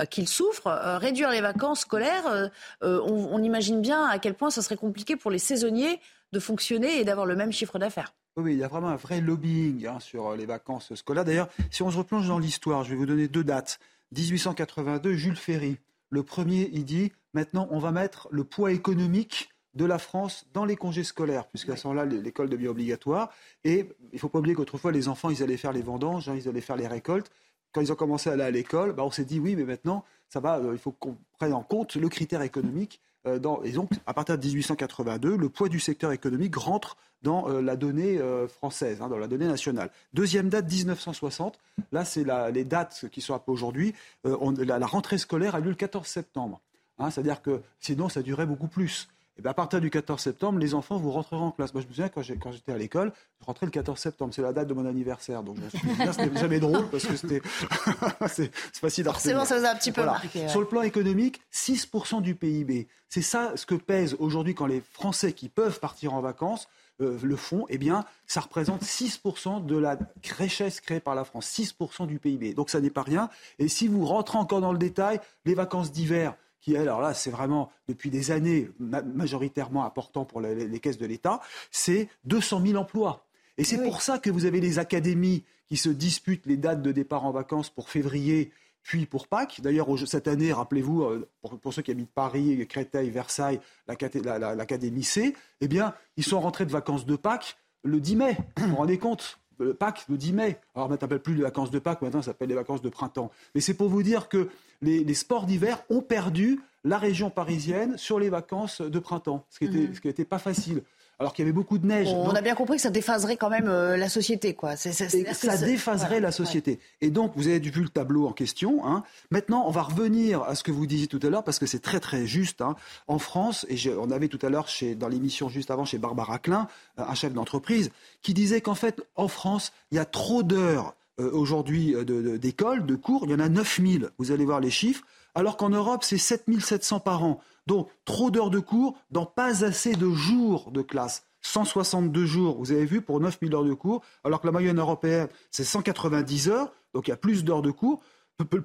[0.09, 0.67] qu'il souffre.
[0.99, 2.49] réduire les vacances scolaires,
[2.81, 5.99] on, imagine bien à quel point ça serait compliqué pour les saisonniers
[6.31, 8.13] de fonctionner et d'avoir le même chiffre d'affaires.
[8.35, 11.25] Oui, il y a vraiment un vrai lobbying hein, sur les vacances scolaires.
[11.25, 13.79] D'ailleurs, si on se replonge dans l'histoire, je vais vous donner deux dates.
[14.11, 15.77] 1882, Jules Ferry
[16.09, 20.65] le premier, il dit maintenant, on va mettre le poids économique de la France dans
[20.65, 23.29] les congés scolaires, puisqu'à ce moment-là, l'école devient obligatoire.
[23.63, 26.35] Et il ne faut pas oublier qu'autrefois, les enfants, ils allaient faire les vendanges, hein,
[26.35, 27.31] ils allaient faire les récoltes.
[27.71, 30.03] quand ils ont commencé à aller à l'école, bah, on s'est dit oui, mais maintenant,
[30.27, 33.01] ça va, il faut qu'on prenne en compte le critère économique.
[33.25, 37.75] Dans, et donc, à partir de 1882, le poids du secteur économique rentre dans la
[37.75, 38.17] donnée
[38.47, 39.91] française, hein, dans la donnée nationale.
[40.13, 41.59] Deuxième date, 1960.
[41.91, 43.93] Là, c'est les dates qui sont aujourd'hui.
[44.23, 46.61] La, la, rentrée scolaire a lieu le 14 septembre.
[46.97, 49.09] Hein, C'est-à-dire que sinon, ça durait beaucoup plus.
[49.39, 51.73] Et bien à partir du 14 septembre, les enfants, vous rentrerez en classe.
[51.73, 54.33] Moi, je me souviens, quand j'étais à l'école, je rentrais le 14 septembre.
[54.33, 55.43] C'est la date de mon anniversaire.
[55.43, 57.41] Donc, je me c'était jamais drôle parce que c'était.
[58.27, 60.49] c'est facile à Forcément, ça vous a un petit peu marqué.
[60.49, 62.89] Sur le plan économique, 6% du PIB.
[63.07, 66.67] C'est ça ce que pèse aujourd'hui quand les Français qui peuvent partir en vacances
[66.99, 67.65] euh, le font.
[67.69, 69.97] Eh bien, ça représente 6% de la
[70.37, 71.47] richesse créée par la France.
[71.47, 72.53] 6% du PIB.
[72.53, 73.29] Donc, ça n'est pas rien.
[73.57, 77.29] Et si vous rentrez encore dans le détail, les vacances d'hiver qui, alors là, c'est
[77.29, 81.39] vraiment depuis des années majoritairement important pour les, caisses de l'État,
[81.71, 83.25] c'est 200 000 emplois.
[83.57, 86.91] Et c'est pour ça que vous avez les académies qui se disputent les dates de
[86.91, 88.51] départ en vacances pour février,
[88.83, 89.59] puis pour Pâques.
[89.61, 91.29] D'ailleurs, cette année, rappelez-vous, euh,
[91.61, 96.71] pour, ceux qui habitent Paris, Créteil, Versailles, l'Académie C, eh bien, ils sont rentrés de
[96.71, 98.37] vacances de Pâques le 10 mai.
[98.57, 99.39] Vous vous rendez compte?
[99.73, 100.57] Pâques le 10 mai.
[100.75, 103.31] Alors, maintenant, ça plus les vacances de Pâques, maintenant, ça s'appelle les vacances de printemps.
[103.55, 104.49] Mais c'est pour vous dire que
[104.81, 109.69] les, sports d'hiver ont perdu la région parisienne sur les vacances de printemps, ce qui
[109.69, 110.27] n'était mhm.
[110.27, 110.83] pas facile
[111.19, 112.07] alors qu'il y avait beaucoup de neige.
[112.07, 114.77] on a bien compris que ça déphaserait quand même euh, la société, quoi.
[114.77, 116.79] ça déphaserait la société.
[117.01, 118.85] Et donc, vous avez vu le tableau en question.
[118.85, 119.03] Hein.
[119.29, 121.81] Maintenant, on va revenir à ce que vous disiez tout à l'heure, parce que c'est
[121.81, 122.61] très très juste.
[122.61, 122.75] Hein.
[123.07, 126.67] En France, et on avait tout à l'heure dans l'émission juste avant chez Barbara Klein,
[126.99, 127.91] euh, un chef d'entreprise,
[128.21, 131.95] qui disait qu'en fait, en France, il y a trop d'heures euh, aujourd'hui
[132.39, 133.23] d'école, de, de cours.
[133.25, 134.09] Il y en a 9000.
[134.19, 135.03] Vous allez voir les chiffres.
[135.39, 137.39] Alors qu'en Europe, c'est 7700 par an.
[137.65, 141.23] Donc, trop d'heures de cours dans pas assez de jours de classe.
[141.39, 145.29] 162 jours, vous avez vu, pour 9000 heures de cours, alors que la moyenne européenne,
[145.49, 148.01] c'est 190 heures, donc il y a plus d'heures de cours,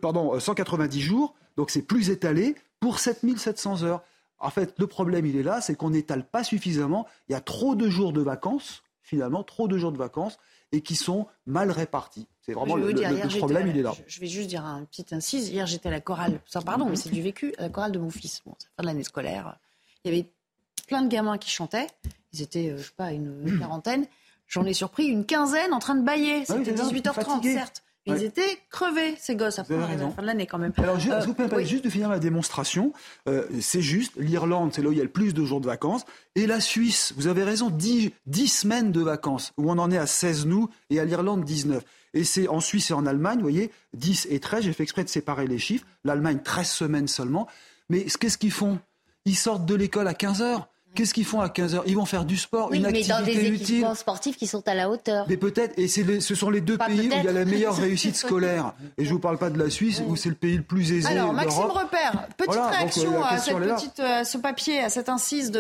[0.02, 4.02] pardon, 190 euh, jours, donc c'est plus étalé pour 7700 heures.
[4.40, 7.06] En fait, le problème, il est là, c'est qu'on n'étale pas suffisamment.
[7.28, 10.40] Il y a trop de jours de vacances, finalement, trop de jours de vacances,
[10.72, 12.26] et qui sont mal répartis.
[12.44, 12.92] C'est vraiment le,
[13.38, 13.94] problème, il est là.
[14.06, 15.48] Je vais juste dire un petit incise.
[15.48, 17.98] Hier, j'étais à la chorale, ça, pardon, mais c'est du vécu, à la chorale de
[17.98, 18.42] mon fils.
[18.44, 19.56] Bon, c'est fin de l'année scolaire.
[20.04, 20.28] Il y avait
[20.86, 21.86] plein de gamins qui chantaient.
[22.34, 24.06] Ils étaient, euh, je sais pas, une, quarantaine.
[24.46, 26.42] J'en ai surpris une quinzaine en train de bailler.
[26.48, 27.82] Ah C'était 18h30, certes.
[28.06, 30.74] Ils étaient crevés, ces gosses, après la fin de l'année quand même.
[30.76, 32.92] Alors, je, euh, vous permettez juste de finir la démonstration.
[33.26, 35.66] Euh, c'est juste, l'Irlande, c'est là où il y a le plus de jours de
[35.66, 36.04] vacances.
[36.34, 39.96] Et la Suisse, vous avez raison, 10, 10 semaines de vacances, où on en est
[39.96, 41.82] à 16 nous, et à l'Irlande 19.
[42.14, 45.04] Et c'est en Suisse et en Allemagne, vous voyez, 10 et 13, j'ai fait exprès
[45.04, 45.86] de séparer les chiffres.
[46.04, 47.48] L'Allemagne, 13 semaines seulement.
[47.90, 48.78] Mais qu'est-ce qu'ils font?
[49.24, 50.68] Ils sortent de l'école à 15 heures.
[50.94, 53.24] Qu'est-ce qu'ils font à 15h Ils vont faire du sport, une activité utile.
[53.26, 55.26] mais dans des équipements sportifs qui sont à la hauteur.
[55.28, 58.14] Mais peut-être, et ce sont les deux pays où il y a la meilleure réussite
[58.14, 58.74] scolaire.
[58.96, 60.92] Et je ne vous parle pas de la Suisse, où c'est le pays le plus
[60.92, 65.50] aisé Alors, Maxime Repère, petite réaction à, cette petite, euh, ce papier, à cette incise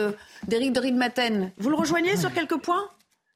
[0.46, 1.50] d'Éric de, Ridmaten.
[1.58, 2.84] Vous le rejoignez sur quelques points?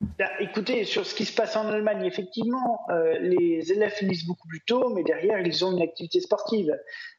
[0.01, 4.47] Bah, écoutez, sur ce qui se passe en Allemagne, effectivement, euh, les élèves finissent beaucoup
[4.47, 6.71] plus tôt, mais derrière, ils ont une activité sportive.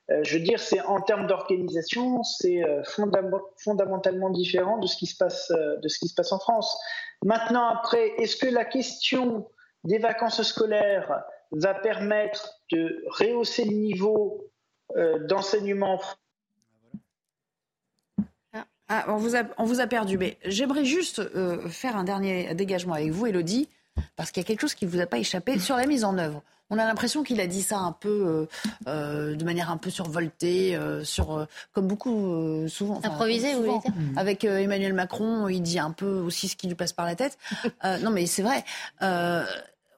[0.10, 2.82] Euh, je veux dire, c'est en termes d'organisation, c'est euh,
[3.58, 6.78] fondamentalement différent de ce qui se passe, de ce qui se passe en France.
[7.24, 9.50] Maintenant, après, est-ce que la question
[9.84, 14.50] des vacances scolaires va permettre de rehausser le niveau
[15.28, 16.00] d'enseignement
[18.90, 22.54] ah, on, vous a, on vous a perdu, mais j'aimerais juste euh, faire un dernier
[22.56, 23.70] dégagement avec vous, Elodie,
[24.16, 26.04] parce qu'il y a quelque chose qui ne vous a pas échappé sur la mise
[26.04, 26.42] en œuvre.
[26.72, 28.46] On a l'impression qu'il a dit ça un peu, euh,
[28.88, 33.00] euh, de manière un peu survoltée, sur, comme beaucoup souvent.
[33.04, 36.76] Improvisé, vous voulez dire Avec Emmanuel Macron, il dit un peu aussi ce qui lui
[36.76, 37.38] passe par la tête.
[38.02, 38.64] non, mais c'est vrai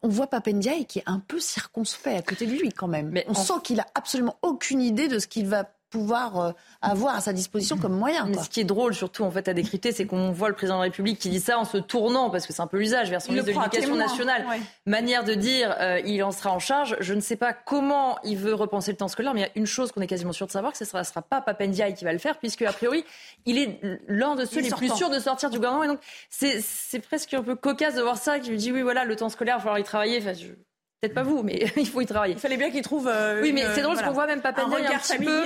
[0.04, 3.10] on voit Papendiaï qui est un peu circonspect à côté de lui quand même.
[3.10, 7.16] Mais on sent qu'il a absolument aucune idée de ce qu'il va pouvoir euh, avoir
[7.16, 8.28] à sa disposition comme moyen.
[8.42, 10.80] ce qui est drôle surtout en fait à décrypter, c'est qu'on voit le président de
[10.80, 13.22] la République qui dit ça en se tournant, parce que c'est un peu l'usage vers
[13.22, 14.46] son ministre de l'Éducation nationale.
[14.88, 16.96] Manière de dire, euh, il en sera en charge.
[17.00, 19.52] Je ne sais pas comment il veut repenser le temps scolaire, mais il y a
[19.56, 21.94] une chose qu'on est quasiment sûr de savoir, que ce ne sera, sera, pas Papendiaï
[21.94, 23.04] qui va le faire, puisque a priori,
[23.46, 25.84] il est l'un de ceux les plus sûrs de sortir du gouvernement.
[25.84, 29.04] Et donc c'est presque un peu cocasse de voir ça, qui lui dit oui voilà,
[29.04, 30.20] le temps scolaire, il va falloir y travailler.
[30.20, 30.34] Enfin,
[31.02, 32.36] Peut-être pas vous, mais il faut y travailler.
[32.36, 33.08] Il fallait bien qu'il trouve.
[33.08, 35.46] Euh, oui, mais c'est drôle parce qu'on voit même Papendiaï un, un petit peu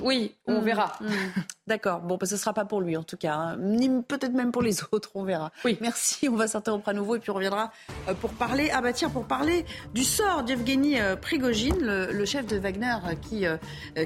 [0.00, 0.64] oui, on mm.
[0.64, 0.92] verra.
[1.00, 1.06] Mm.
[1.66, 2.00] D'accord.
[2.00, 3.56] Bon, ce ne sera pas pour lui en tout cas, hein.
[3.58, 5.52] ni peut-être même pour les autres, on verra.
[5.64, 5.78] Oui.
[5.80, 6.28] Merci.
[6.28, 7.72] On va s'interrompre à nouveau et puis on reviendra
[8.08, 8.70] euh, pour parler.
[8.72, 9.64] Ah bah tiens, pour parler
[9.94, 13.44] du sort d'Evgeny euh, Prigogine, le, chef de Wagner, euh, qui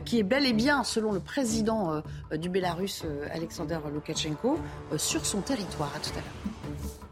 [0.04, 2.02] qui est bel et bien, selon le président
[2.32, 4.58] du Bélarus, Alexander Loukachenko,
[4.96, 5.92] sur son territoire.
[5.94, 7.05] À tout à l'heure.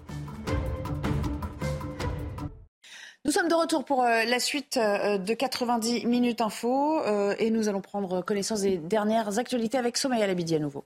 [3.26, 7.50] Nous sommes de retour pour euh, la suite euh, de 90 minutes info euh, et
[7.50, 10.84] nous allons prendre connaissance des dernières actualités avec Somaya Labidi à nouveau.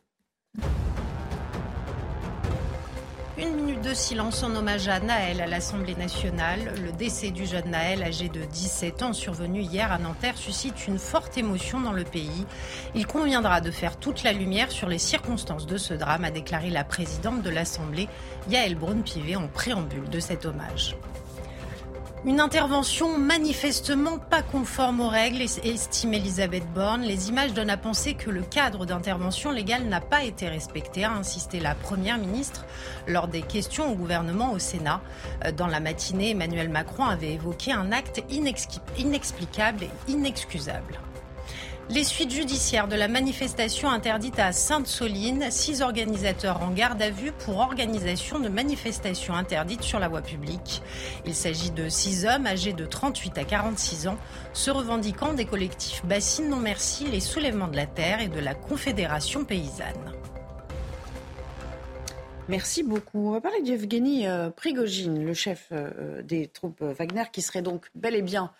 [3.36, 6.60] Une minute de silence en hommage à Naël à l'Assemblée nationale.
[6.80, 11.00] Le décès du jeune Naël, âgé de 17 ans, survenu hier à Nanterre, suscite une
[11.00, 12.46] forte émotion dans le pays.
[12.94, 16.70] Il conviendra de faire toute la lumière sur les circonstances de ce drame, a déclaré
[16.70, 18.08] la présidente de l'Assemblée,
[18.48, 20.96] Yael Braun-Pivet, en préambule de cet hommage.
[22.24, 27.02] Une intervention manifestement pas conforme aux règles, estime Elisabeth Borne.
[27.02, 31.12] Les images donnent à penser que le cadre d'intervention légale n'a pas été respecté, a
[31.12, 32.66] insisté la Première ministre
[33.06, 35.00] lors des questions au gouvernement au Sénat.
[35.44, 38.20] Euh, dans la matinée, Emmanuel Macron avait évoqué un acte
[38.98, 40.98] inexplicable et inexcusable.
[41.90, 47.32] Les suites judiciaires de la manifestation interdite à Sainte-Soline, six organisateurs en garde à vue
[47.32, 50.82] pour organisation de manifestations interdites sur la voie publique.
[51.24, 54.18] Il s'agit de six hommes âgés de 38 à 46 ans,
[54.52, 58.54] se revendiquant des collectifs Bassine Non Merci, les Soulèvements de la Terre et de la
[58.54, 60.12] Confédération Paysanne.
[62.48, 63.28] Merci beaucoup.
[63.28, 67.86] On va parler d'Evgeny euh, Prigogine, le chef euh, des troupes Wagner, qui serait donc
[67.94, 68.52] bel et bien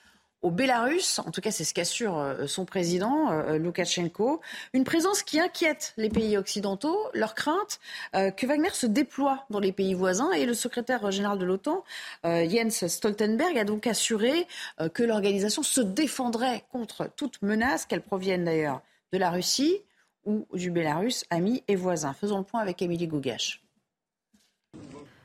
[0.43, 4.41] au Bélarus, en tout cas c'est ce qu'assure euh, son président euh, Loukachenko,
[4.73, 7.81] une présence qui inquiète les pays occidentaux, leur crainte
[8.15, 11.85] euh, que Wagner se déploie dans les pays voisins et le secrétaire général de l'OTAN,
[12.25, 14.47] Jens Stoltenberg, a donc assuré
[14.95, 18.83] que l'organisation se défendrait contre toute menace, qu'elle provienne d'ailleurs
[19.13, 19.79] de la Russie
[20.25, 22.13] ou du Bélarus, amis et voisins.
[22.13, 23.63] Faisons le point avec Émilie Gougache.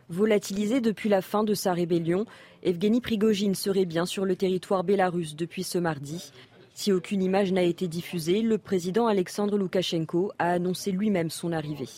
[0.10, 2.26] Volatilisé depuis la fin de sa rébellion,
[2.66, 6.32] Evgeny Prigogine serait bien sur le territoire bélarus depuis ce mardi.
[6.74, 11.90] Si aucune image n'a été diffusée, le président Alexandre Loukachenko a annoncé lui-même son arrivée.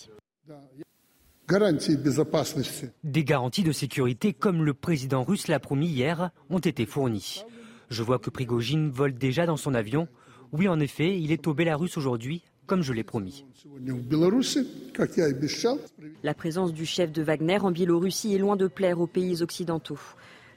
[3.04, 7.44] Des garanties de sécurité, comme le président russe l'a promis hier, ont été fournies.
[7.90, 10.08] Je vois que Prigogine vole déjà dans son avion.
[10.52, 13.46] Oui, en effet, il est au Bélarus aujourd'hui, comme je l'ai promis.
[16.24, 20.00] La présence du chef de Wagner en Biélorussie est loin de plaire aux pays occidentaux.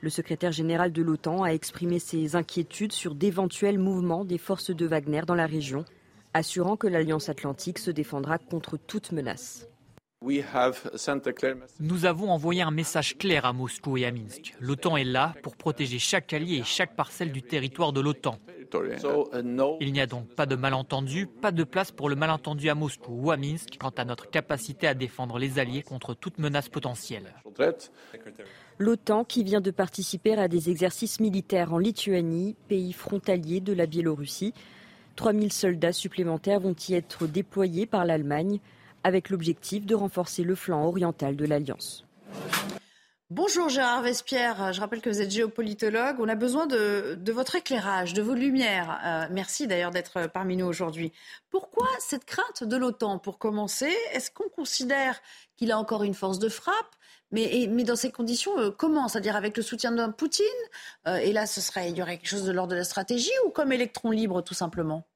[0.00, 4.86] Le secrétaire général de l'OTAN a exprimé ses inquiétudes sur d'éventuels mouvements des forces de
[4.86, 5.84] Wagner dans la région,
[6.34, 9.66] assurant que l'Alliance atlantique se défendra contre toute menace.
[11.80, 14.54] Nous avons envoyé un message clair à Moscou et à Minsk.
[14.60, 18.38] L'OTAN est là pour protéger chaque allié et chaque parcelle du territoire de l'OTAN.
[19.80, 23.12] Il n'y a donc pas de malentendu, pas de place pour le malentendu à Moscou
[23.12, 27.32] ou à Minsk quant à notre capacité à défendre les alliés contre toute menace potentielle.
[28.80, 33.86] L'OTAN qui vient de participer à des exercices militaires en Lituanie, pays frontalier de la
[33.86, 34.54] Biélorussie.
[35.16, 38.60] 3000 soldats supplémentaires vont y être déployés par l'Allemagne
[39.02, 42.04] avec l'objectif de renforcer le flanc oriental de l'Alliance.
[43.30, 46.16] Bonjour Gérard Vespierre, je rappelle que vous êtes géopolitologue.
[46.20, 49.00] On a besoin de, votre éclairage, de vos lumières.
[49.04, 51.12] Euh, merci d'ailleurs d'être parmi nous aujourd'hui.
[51.50, 55.20] Pourquoi cette crainte de l'OTAN Pour commencer, est-ce qu'on considère
[55.56, 56.94] qu'il a encore une force de frappe?
[57.30, 59.08] Mais, mais, dans ces conditions, euh, comment?
[59.08, 60.46] C'est-à-dire avec le soutien de Poutine
[61.06, 63.30] euh, Et là, ce serait, il y aurait quelque chose de l'ordre de la stratégie
[63.46, 65.06] ou comme électron libre, tout simplement?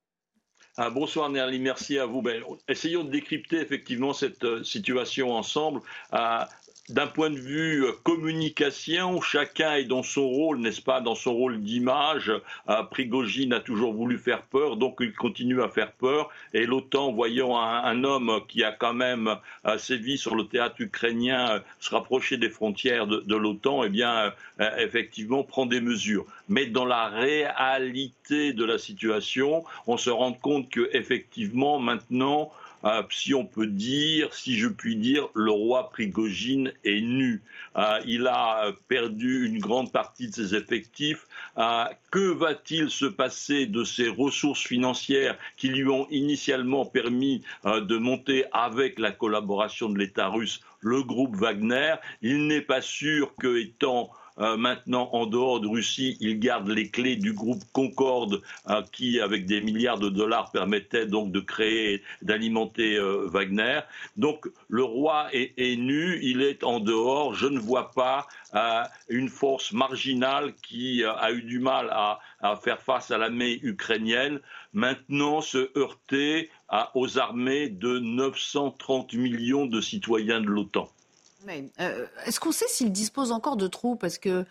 [0.78, 2.22] Ah, bonsoir Nerly, merci à vous.
[2.22, 5.82] Ben, essayons de décrypter effectivement cette situation ensemble.
[6.10, 6.48] Ah,
[6.92, 11.32] d'un point de vue euh, communication, chacun est dans son rôle, n'est-ce pas, dans son
[11.32, 12.30] rôle d'image.
[12.68, 16.28] Euh, Prigogine a toujours voulu faire peur, donc il continue à faire peur.
[16.52, 19.36] Et l'OTAN, voyant un, homme qui a quand même
[19.66, 24.32] euh, sévi sur le théâtre ukrainien se rapprocher des frontières de, l'OTAN, eh bien,
[24.78, 26.26] effectivement, prend des mesures.
[26.48, 32.50] Mais dans la réalité de la situation, on se rend compte que effectivement, maintenant,
[32.84, 37.42] euh, si on peut dire, si je puis dire, le roi Prigogine est nu.
[37.76, 41.26] Euh, il a perdu une grande partie de ses effectifs.
[41.58, 47.96] Euh, que va-t-il se passer de ses ressources financières qui lui ont initialement permis de
[47.96, 51.94] monter avec la collaboration de l'État russe le groupe Wagner?
[52.20, 56.88] Il n'est pas sûr que, étant euh, maintenant, en dehors de Russie, il garde les
[56.88, 62.02] clés du groupe Concorde, euh, qui, avec des milliards de dollars, permettait donc de créer,
[62.22, 63.80] d'alimenter euh, Wagner.
[64.16, 67.34] Donc, le roi est, nu, il est en dehors.
[67.34, 68.26] Je ne vois pas
[69.08, 72.20] une force marginale qui a eu du mal à,
[72.56, 74.40] faire face à l'armée ukrainienne.
[74.74, 76.50] Maintenant, se heurter
[76.94, 80.88] aux armées de 930 millions de citoyens de l'OTAN.
[81.48, 84.04] Euh, est-ce qu'on sait s'il dispose encore de troupes?
[84.04, 84.44] Est-ce que,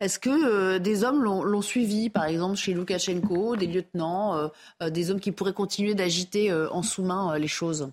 [0.00, 4.50] est que euh, des hommes l'ont suivi, par exemple chez Loukachenko, des lieutenants,
[4.82, 7.90] euh, des hommes qui pourraient continuer d'agiter en sous-main les choses?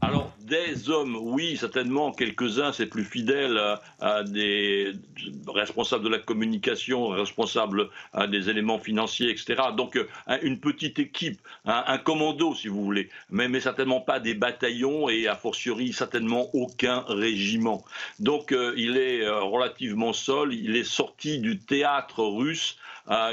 [0.00, 3.60] Alors, des hommes, oui, certainement, quelques-uns, c'est plus fidèle
[4.00, 4.92] à, des
[5.46, 7.88] responsables de la communication, responsables
[8.28, 9.54] des éléments financiers, etc.
[9.76, 10.06] Donc, euh,
[10.42, 15.36] une petite équipe, un, commando, si vous voulez, mais, certainement pas des bataillons et, a
[15.36, 17.84] fortiori, certainement aucun régiment.
[18.18, 22.76] Donc, euh, il est euh, relativement seul, il est sorti du théâtre russe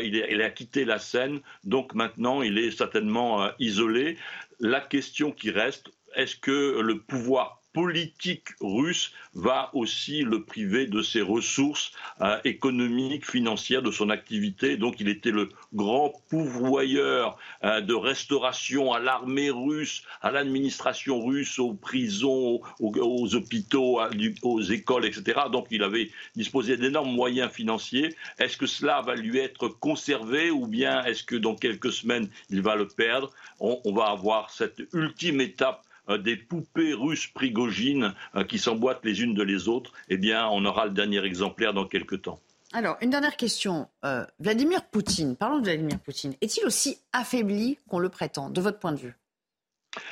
[0.01, 4.17] il, a quitté la scène, donc maintenant il est certainement isolé.
[4.59, 11.01] La question qui reste, est-ce que le pouvoir politique russe va aussi le priver de
[11.01, 11.91] ses ressources
[12.21, 14.75] euh, économiques, financières, de son activité?
[14.75, 21.59] Donc il était le grand pourvoyeur euh, de restauration à l'armée russe, à l'administration russe,
[21.59, 24.01] aux prisons, aux, hôpitaux,
[24.41, 25.41] aux écoles, etc.
[25.51, 28.15] Donc il avait disposé d'énormes moyens financiers.
[28.39, 32.61] Est-ce que cela va lui être conservé ou bien est-ce que dans quelques semaines il
[32.61, 33.29] va le perdre?
[33.59, 35.83] On va avoir cette ultime étape
[36.17, 40.65] des poupées russes prigogines euh, qui s'emboîtent les unes de les autres, eh bien, on
[40.65, 42.39] aura le dernier exemplaire dans quelques temps.
[42.71, 43.87] Alors, une dernière question.
[44.05, 48.79] Euh, Vladimir Poutine, parlons de Vladimir Poutine, est-il aussi affaibli qu'on le prétend, de votre
[48.79, 49.15] point de vue?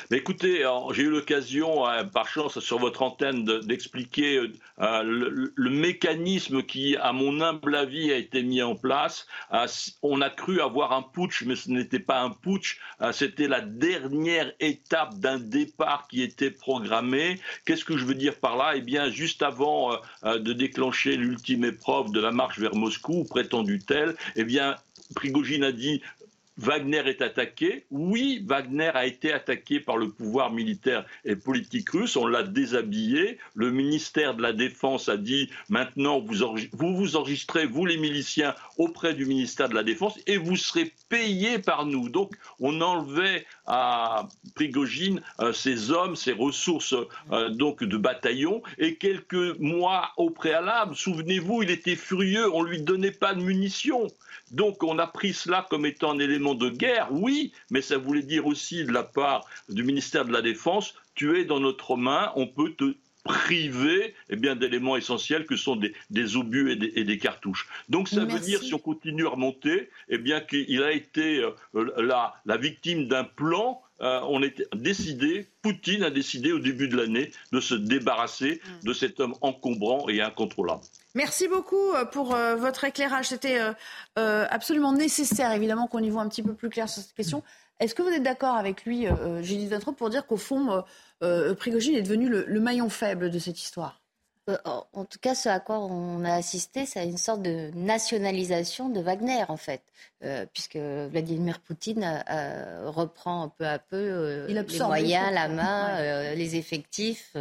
[0.09, 4.49] Mais écoutez, j'ai eu l'occasion, euh, par chance, sur votre antenne, d'expliquer
[4.79, 9.27] euh, le, mécanisme qui, à mon humble avis, a été mis en place.
[9.53, 9.67] Euh,
[10.01, 12.79] on a cru avoir un putsch, mais ce n'était pas un putsch.
[13.11, 17.39] C'était la dernière étape d'un départ qui était programmé.
[17.65, 18.73] Qu'est-ce que je veux dire par là?
[18.75, 19.91] Eh bien, juste avant
[20.23, 24.75] de déclencher l'ultime épreuve de la marche vers Moscou, prétendue telle, eh bien,
[25.15, 26.01] Prigogine a dit
[26.57, 27.85] Wagner est attaqué.
[27.91, 32.15] Oui, Wagner a été attaqué par le pouvoir militaire et politique russe.
[32.15, 33.37] On l'a déshabillé.
[33.53, 39.13] Le ministère de la Défense a dit maintenant vous vous, enregistrez, vous les miliciens, auprès
[39.13, 42.09] du ministère de la Défense et vous serez payés par nous.
[42.09, 46.95] Donc on enlevait à Prigogine euh, ses hommes, ses ressources
[47.31, 48.61] euh, donc de bataillon.
[48.79, 52.51] Et quelques mois au préalable, souvenez-vous, il était furieux.
[52.53, 54.07] On lui donnait pas de munitions.
[54.51, 58.23] Donc on a pris cela comme étant un élément de guerre, oui, mais ça voulait
[58.23, 62.31] dire aussi de la part du ministère de la Défense, tu es dans notre main,
[62.35, 62.95] on peut te
[63.27, 67.67] priver eh bien, d'éléments essentiels que sont des, obus et des, cartouches.
[67.89, 71.43] Donc ça veut dire, si on continue à remonter, eh bien qu'il a été
[71.75, 76.97] euh, la, victime d'un plan euh, on a décidé, Poutine a décidé au début de
[76.97, 78.87] l'année de se débarrasser mm.
[78.87, 80.83] de cet homme encombrant et incontrôlable.
[81.17, 83.29] Merci beaucoup euh, pour euh, votre éclairage.
[83.29, 83.59] C'était
[84.19, 87.41] euh, absolument nécessaire, évidemment, qu'on y voit un petit peu plus clair sur cette question.
[87.79, 89.05] Est-ce que vous êtes d'accord avec lui,
[89.41, 90.83] Judith Vintraud, pour dire qu'au fond,
[91.59, 94.01] Prigogine est devenu le, maillon faible de cette histoire?
[94.65, 99.01] En tout cas, ce à quoi on a assisté, c'est une sorte de nationalisation de
[99.01, 99.81] Wagner, en fait,
[100.53, 102.23] puisque Vladimir Poutine
[102.85, 107.35] reprend peu à peu les moyens, la main, les effectifs.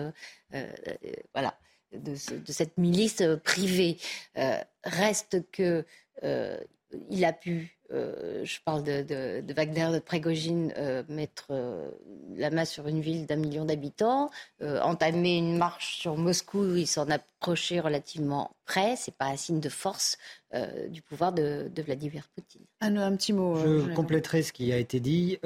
[1.33, 1.55] voilà
[1.93, 3.99] de, cette milice euh, privée.
[4.39, 5.85] Euh, reste que
[6.23, 6.59] euh,
[7.11, 10.73] il a pu, je parle de, Wagner, de Prégogine,
[11.09, 11.47] mettre
[12.37, 14.31] la main sur une ville d'un million d'habitants,
[14.61, 18.97] entamer une marche sur Moscou, il s'en approchait relativement près.
[18.97, 20.19] C'est pas un signe de force
[20.89, 22.63] du pouvoir de, Vladimir Poutine.
[22.81, 23.57] Un, un petit mot.
[23.57, 25.39] Je compléterai ce qui a été dit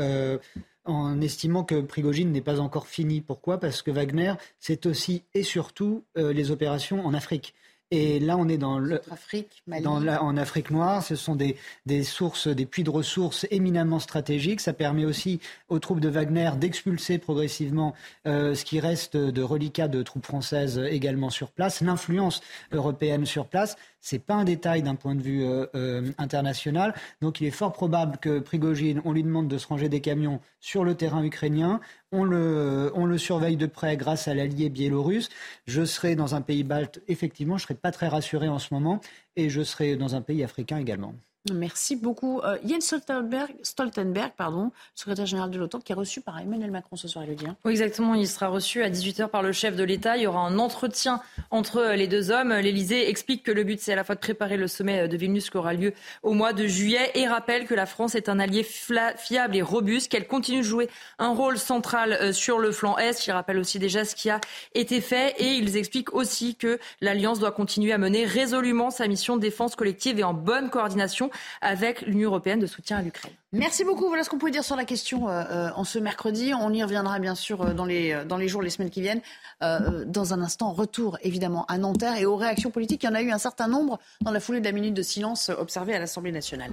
[0.84, 3.20] en estimant que Prigogine n'est pas encore fini.
[3.20, 3.58] Pourquoi?
[3.58, 7.54] Parce que Wagner, c'est aussi et surtout euh, les opérations en Afrique.
[7.92, 11.02] Et là, on est dans le, en Afrique noire.
[11.02, 11.56] Ce sont des,
[12.04, 14.60] sources, des puits de ressources éminemment stratégiques.
[14.60, 17.94] Ça permet aussi aux troupes de Wagner d'expulser progressivement
[18.28, 21.80] euh, ce qui reste de reliquats de troupes françaises également sur place.
[21.80, 26.94] L'influence européenne sur place, c'est pas un détail d'un point de vue euh, euh, international.
[27.20, 30.40] Donc, il est fort probable que Prigogine, on lui demande de se ranger des camions
[30.60, 31.80] sur le terrain ukrainien.
[32.12, 35.28] On le, surveille de près grâce à l'allié biélorusse.
[35.66, 38.74] Je serai dans un pays balte, effectivement, je ne serai pas très rassuré en ce
[38.74, 39.00] moment,
[39.36, 41.14] et je serai dans un pays africain également.
[41.50, 42.40] Merci beaucoup.
[42.40, 46.96] Euh, Jens Stoltenberg, Stoltenberg pardon, secrétaire général de l'OTAN, qui est reçu par Emmanuel Macron
[46.96, 47.46] ce soir, Elodie.
[47.64, 48.14] Oui, exactement.
[48.14, 50.18] Il sera reçu à 18h par le chef de l'État.
[50.18, 52.52] Il y aura un entretien entre les deux hommes.
[52.52, 55.48] L'Élysée explique que le but, c'est à la fois de préparer le sommet de Vilnius
[55.48, 58.62] qui aura lieu au mois de juillet et rappelle que la France est un allié
[58.62, 63.26] fiable et robuste, qu'elle continue de jouer un rôle central euh, sur le flanc Est.
[63.26, 64.42] Il rappelle aussi déjà ce qui a
[64.74, 69.36] été fait et ils expliquent aussi que l'Alliance doit continuer à mener résolument sa mission
[69.36, 71.29] de défense collective et en bonne coordination
[71.60, 73.32] avec l'Union européenne de soutien à l'Ukraine.
[73.52, 74.06] Merci beaucoup.
[74.06, 76.52] Voilà ce qu'on pouvait dire sur la question euh, euh, en ce mercredi.
[76.54, 79.22] On y reviendra bien sûr euh, dans les, dans les jours, les semaines qui viennent.
[79.60, 83.02] dans un instant, retour évidemment à Nanterre et aux réactions politiques.
[83.02, 85.02] Il y en a eu un certain nombre dans la foulée de la minute de
[85.02, 86.70] silence observée à l'Assemblée nationale.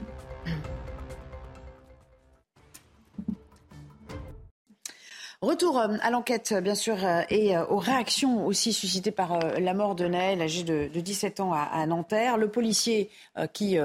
[5.43, 9.75] Retour euh, à l'enquête, bien sûr, euh, et euh, aux réactions aussi suscitées par la
[9.75, 12.37] mort de Naël, âgé de, 17 ans à, Nanterre.
[12.37, 13.11] Le policier
[13.53, 13.77] qui,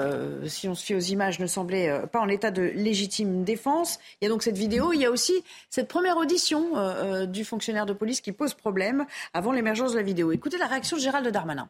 [0.47, 3.99] si on se fie aux images, ne semblait pas en état de légitime défense.
[4.21, 4.93] Il y a donc cette vidéo.
[4.93, 5.35] Il y a aussi
[5.69, 10.33] cette première audition du fonctionnaire de police qui pose problème avant l'émergence de la vidéo.
[10.33, 11.69] Écoutez la réaction de Gérald Darmanin.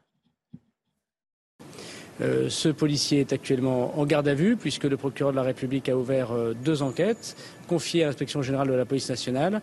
[2.21, 5.97] Ce policier est actuellement en garde à vue puisque le procureur de la République a
[5.97, 6.29] ouvert
[6.65, 7.37] deux enquêtes
[7.73, 9.63] confié à l'inspection générale de la police nationale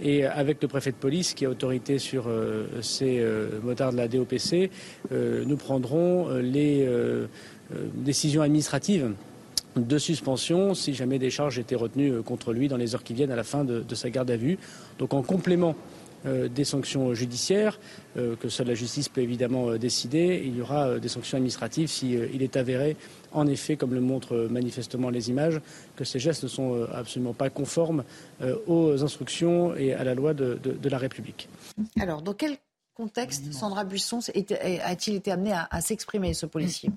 [0.00, 3.98] et avec le préfet de police qui a autorité sur euh, ces euh, motards de
[3.98, 4.70] la DOPC,
[5.12, 6.88] euh, nous prendrons les
[7.94, 9.12] décisions administratives
[9.76, 13.30] de suspension si jamais des charges étaient retenues contre lui dans les heures qui viennent
[13.30, 14.58] à la fin de, sa garde à vue.
[14.98, 17.78] Donc en complément euh, des sanctions judiciaires
[18.16, 20.42] euh, que seule la justice peut évidemment euh, décider.
[20.44, 22.96] Il y aura des sanctions administratives s'il est avéré,
[23.32, 25.60] en effet, comme le montrent manifestement les images,
[25.96, 28.04] que ces gestes ne sont absolument pas conformes
[28.66, 30.58] aux instructions et à la loi de,
[30.88, 31.48] la République.
[32.00, 32.56] Alors, dans quel
[32.94, 34.18] contexte Sandra Buisson
[34.84, 36.90] a-t-il été amené à s'exprimer, ce policier?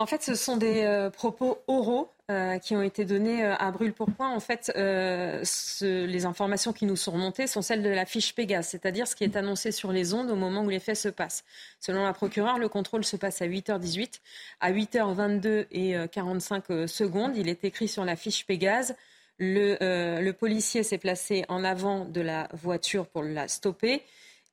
[0.00, 3.72] En fait, ce sont des euh, propos oraux euh, qui ont été donnés euh, à
[3.72, 4.30] brûle-pourpoint.
[4.30, 9.08] En fait, les informations qui nous sont remontées sont celles de la fiche Pégase, c'est-à-dire
[9.08, 11.44] ce qui est annoncé sur les ondes au moment où les faits se passent.
[11.80, 14.20] Selon la procureure, le contrôle se passe à 8h18.
[14.60, 18.94] À 8h22 et 45 secondes, il est écrit sur la fiche Pégase
[19.40, 24.02] le, policier s'est placé en avant de la voiture pour la stopper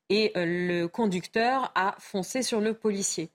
[0.08, 3.30] et le conducteur a foncé sur le policier.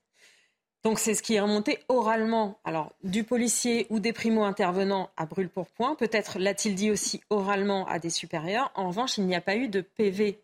[0.84, 5.96] Donc c'est ce qui est remonté oralement, alors du policier ou des primo-intervenants à brûle-pourpoint.
[5.96, 8.72] Peut-être l'a-t-il dit aussi oralement à des supérieurs.
[8.74, 10.40] En revanche, il n'y a pas eu de PV.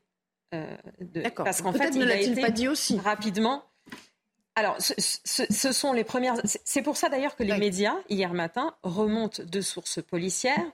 [0.53, 1.43] Euh, D'accord.
[1.45, 3.63] Parce qu'en fait, il a été pas dit aussi rapidement.
[4.55, 6.35] Alors, ce, sont les premières.
[6.43, 10.65] C'est pour ça d'ailleurs que les médias hier matin remontent de sources policières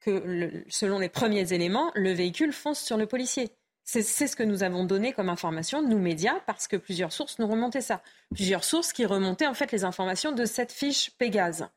[0.00, 3.50] que, selon les premiers éléments, le véhicule fonce sur le policier.
[3.84, 7.46] C'est ce que nous avons donné comme information, nous médias, parce que plusieurs sources nous
[7.46, 8.02] remontaient ça.
[8.34, 11.68] Plusieurs sources qui remontaient en fait les informations de cette fiche Pégase.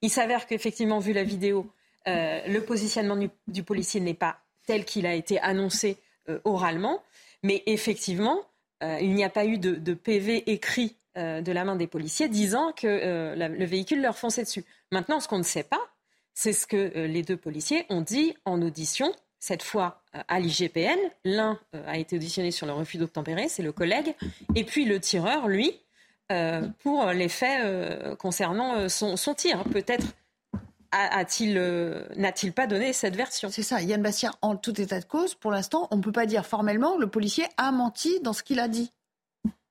[0.00, 1.66] Il s'avère qu'effectivement, vu la vidéo,
[2.06, 5.96] euh, le positionnement du, policier n'est pas tel qu'il a été annoncé
[6.28, 7.02] euh, oralement,
[7.42, 8.40] mais effectivement,
[8.84, 12.70] euh, il n'y a pas eu de, PV écrit de la main des policiers disant
[12.70, 14.64] que le véhicule leur fonçait dessus.
[14.92, 15.80] Maintenant, ce qu'on ne sait pas,
[16.32, 20.98] c'est ce que les deux policiers ont dit en audition cette fois euh, à l'IGPN.
[21.24, 24.14] L'un euh, a été auditionné sur le refus d'obtempérer, c'est le collègue.
[24.54, 25.80] Et puis le tireur, lui,
[26.32, 29.64] euh, pour les faits concernant son, tir.
[29.64, 30.06] Peut-être
[30.90, 31.54] a-t-il,
[32.16, 33.48] n'a-t-il pas donné cette version?
[33.50, 36.26] C'est ça, Yann Bastien, en tout état de cause, pour l'instant, on ne peut pas
[36.26, 38.92] dire formellement le policier a menti dans ce qu'il a dit.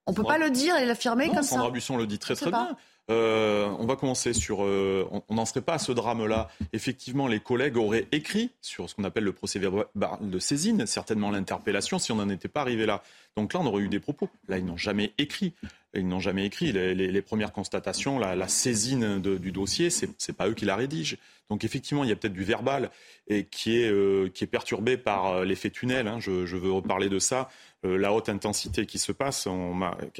[0.08, 1.56] On ne peut pas le dire et l'affirmer comme ça.
[1.56, 2.76] Sandra Busson le dit très très bien.
[3.10, 4.64] Euh, on va commencer sur.
[4.64, 6.50] Euh, on n'en serait pas à ce drame-là.
[6.74, 9.88] Effectivement, les collègues auraient écrit sur ce qu'on appelle le procès verbal
[10.22, 13.02] de saisine, certainement l'interpellation, si on n'en était pas arrivé là.
[13.38, 14.30] Donc là, on aurait eu des propos.
[14.50, 15.54] Là, ils n'ont jamais écrit.
[15.94, 16.74] Ils n'ont jamais écrit.
[16.74, 21.18] Les, premières constatations, la, saisine du dossier, c'est pas eux qui la rédigent.
[21.50, 22.92] Donc effectivement, il y a peut-être du verbal
[23.28, 26.08] et qui est, euh, qui est perturbé par l'effet tunnel.
[26.08, 26.20] Hein.
[26.20, 27.50] Je, je, veux reparler de ça.
[27.88, 29.48] Euh, la haute intensité qui se passe,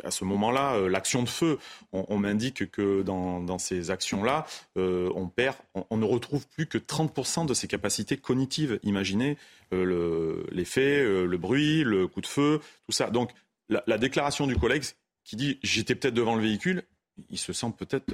[0.04, 1.60] à ce moment-là, euh, l'action de feu,
[1.92, 4.46] on, m'indique que dans, ces actions-là,
[4.78, 5.56] euh, on perd,
[5.90, 8.80] on, ne retrouve plus que 30% de ses capacités cognitives.
[8.84, 9.38] Imaginez
[9.72, 13.10] l'effet, le, bruit, le coup de feu, tout ça.
[13.10, 13.32] Donc
[13.70, 14.84] la, déclaration du collègue
[15.24, 16.84] qui dit j'étais peut-être devant le véhicule,
[17.30, 18.06] il se sent peut-être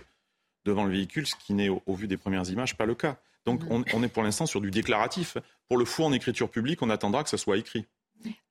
[0.66, 3.18] devant le véhicule, ce qui n'est au, vu des premières images pas le cas.
[3.46, 5.38] Donc on, on est pour l'instant sur du déclaratif.
[5.68, 7.86] Pour le fou en écriture publique, on attendra que ça soit écrit.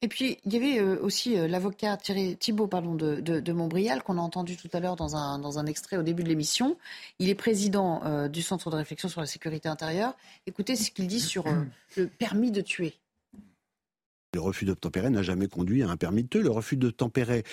[0.01, 4.19] Et puis, il y avait euh, aussi euh, l'avocat Thibault pardon, de, de, Montbrial, qu'on
[4.19, 6.77] a entendu tout à l'heure dans un, dans un extrait au début de l'émission.
[7.19, 10.17] Il est président euh, du Centre de réflexion sur la sécurité intérieure.
[10.47, 11.45] Écoutez ce qu'il dit sur
[11.97, 12.95] le permis de tuer.
[14.35, 16.41] Le refus d'obtempérer n'a jamais conduit à un permis de tuer.
[16.41, 17.45] Le refus d'obtempérer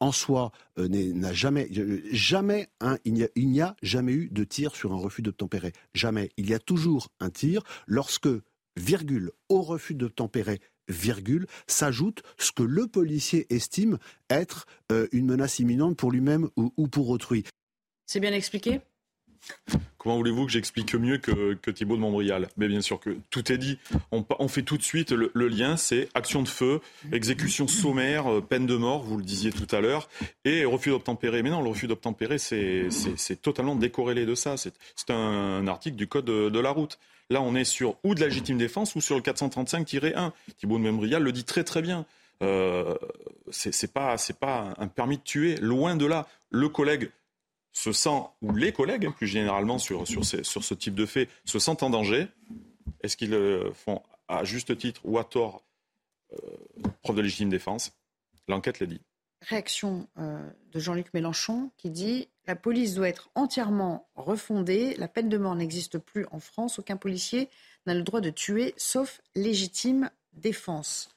[0.00, 1.68] en soi n'a jamais,
[2.12, 2.68] jamais,
[3.04, 5.72] il n'y a, a, jamais eu de tir sur un refus d'obtempérer.
[5.94, 6.30] Jamais.
[6.36, 8.28] Il y a toujours un tir lorsque,
[8.76, 13.98] virgule, au refus d'obtempérer virgule, s'ajoute ce que le policier estime
[14.30, 17.44] être euh, une menace imminente pour lui-même ou, pour autrui.
[18.06, 18.80] C'est bien expliqué?
[19.98, 22.48] Comment voulez-vous que j'explique mieux que, que Thibault de Montbrial?
[22.56, 23.78] Mais bien sûr que tout est dit.
[24.10, 26.80] On, fait tout de suite le, lien, c'est action de feu,
[27.12, 30.08] exécution sommaire, euh, peine de mort, vous le disiez tout à l'heure,
[30.44, 31.42] et refus d'obtempérer.
[31.42, 32.88] Mais non, le refus d'obtempérer, c'est
[33.42, 34.56] totalement décorrélé de ça.
[34.56, 36.98] C'est un, article du Code de la route.
[37.30, 40.32] Là, on est sur ou de la légitime défense ou sur le 435-1.
[40.58, 42.06] Thibault de Membrial le dit très très bien.
[42.42, 42.94] Euh,
[43.50, 44.16] c'est pas
[44.78, 46.26] un permis de tuer, loin de là.
[46.50, 47.10] Le collègue
[47.72, 51.90] se sent ou les collègues plus généralement sur ce type de fait se sentent en
[51.90, 52.28] danger.
[53.02, 55.62] Est-ce qu'ils le font à juste titre ou à tort
[57.02, 57.92] Preuve de légitime défense?
[58.48, 59.00] L'enquête l'a dit.
[59.42, 64.94] Réaction euh, de Jean-Luc Mélenchon qui dit La police doit être entièrement refondée.
[64.98, 66.78] La peine de mort n'existe plus en France.
[66.78, 67.48] Aucun policier
[67.86, 71.08] n'a le droit de tuer sauf légitime défense.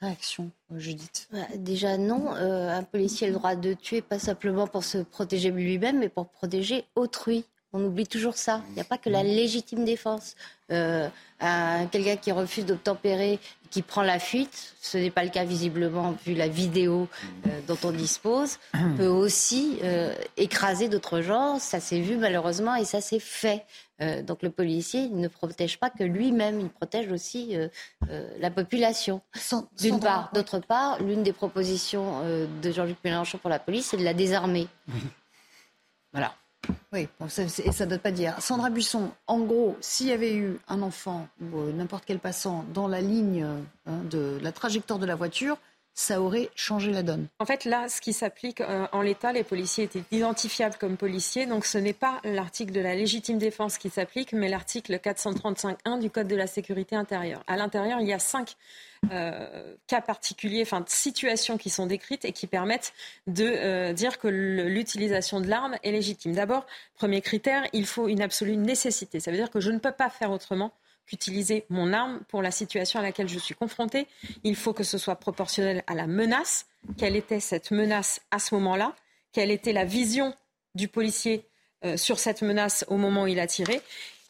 [0.00, 4.18] Réaction, euh, Judith bah, Déjà non, euh, un policier a le droit de tuer pas
[4.18, 7.46] simplement pour se protéger lui-même, mais pour protéger autrui.
[7.76, 8.62] On oublie toujours ça.
[8.70, 10.34] Il n'y a pas que la légitime défense.
[10.72, 11.10] Euh,
[11.92, 16.32] quelqu'un qui refuse d'obtempérer, qui prend la fuite, ce n'est pas le cas visiblement vu
[16.32, 17.06] la vidéo
[17.46, 18.58] euh, dont on dispose,
[18.96, 21.58] peut aussi euh, écraser d'autres gens.
[21.58, 23.66] Ça s'est vu malheureusement et ça s'est fait.
[24.22, 27.54] donc le policier ne protège pas que lui-même, il protège aussi
[28.38, 29.20] la population.
[29.78, 30.30] D'une part.
[30.32, 32.22] D'autre part, l'une des propositions
[32.62, 34.66] de Jean-Luc Mélenchon pour la police, c'est de la désarmer.
[36.12, 36.34] Voilà.
[36.92, 38.40] Oui, et ça ne doit pas dire.
[38.40, 42.64] Sandra Buisson, en gros, s'il y avait eu un enfant ou euh, n'importe quel passant
[42.72, 43.46] dans la ligne
[43.86, 45.58] hein, de la trajectoire de la voiture,
[45.96, 47.26] ça aurait changé la donne.
[47.38, 51.46] En fait, là, ce qui s'applique euh, en l'état, les policiers étaient identifiables comme policiers,
[51.46, 56.10] donc ce n'est pas l'article de la légitime défense qui s'applique, mais l'article 435.1 du
[56.10, 57.42] Code de la sécurité intérieure.
[57.46, 58.56] À l'intérieur, il y a cinq
[59.10, 62.92] euh, cas particuliers, enfin situations qui sont décrites et qui permettent
[63.26, 66.34] de euh, dire que l'utilisation de l'arme est légitime.
[66.34, 69.18] D'abord, premier critère, il faut une absolue nécessité.
[69.18, 70.72] Ça veut dire que je ne peux pas faire autrement
[71.06, 74.06] qu'utiliser mon arme pour la situation à laquelle je suis confrontée.
[74.44, 76.66] Il faut que ce soit proportionnel à la menace.
[76.98, 78.94] Quelle était cette menace à ce moment-là?
[79.32, 80.34] Quelle était la vision
[80.74, 81.44] du policier
[81.84, 83.80] euh, sur cette menace au moment où il a tiré?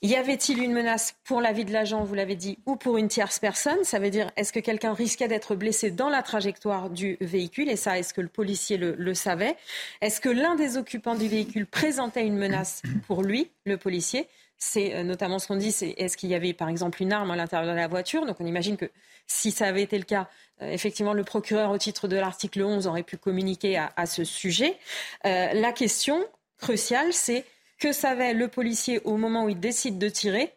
[0.03, 3.09] Y avait-il une menace pour la vie de l'agent, vous l'avez dit, ou pour une
[3.09, 3.83] tierce personne?
[3.83, 7.71] Ça veut dire, est-ce que quelqu'un risquait d'être blessé dans la trajectoire du véhicule?
[7.71, 9.57] Et ça, est-ce que le policier le, le savait?
[10.03, 14.29] Est-ce que l'un des occupants du véhicule présentait une menace pour lui, le policier?
[14.59, 17.31] C'est euh, notamment ce qu'on dit, c'est est-ce qu'il y avait par exemple une arme
[17.31, 18.91] à l'intérieur de la voiture Donc on imagine que
[19.27, 20.29] si ça avait été le cas,
[20.63, 24.79] euh, effectivement, le procureur au titre de l'article 11 aurait pu communiquer à, ce sujet.
[25.27, 26.25] Euh, la question
[26.59, 27.45] cruciale, c'est
[27.79, 30.55] que savait le policier au moment où il décide de tirer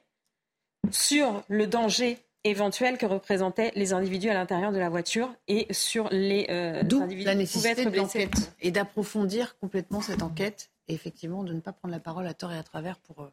[0.92, 6.08] sur le danger éventuel que représentaient les individus à l'intérieur de la voiture et sur
[6.10, 11.52] les individus la nécessité qui pouvaient être et d'approfondir complètement cette enquête et effectivement de
[11.52, 13.30] ne pas prendre la parole à tort et à travers pour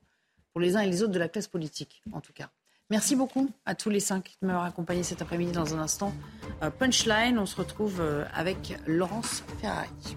[0.56, 2.48] pour les uns et les autres de la classe politique, en tout cas.
[2.88, 6.14] Merci beaucoup à tous les cinq de m'avoir accompagné cet après-midi dans un instant.
[6.62, 10.16] Euh, punchline, on se retrouve euh, avec Laurence Ferrari.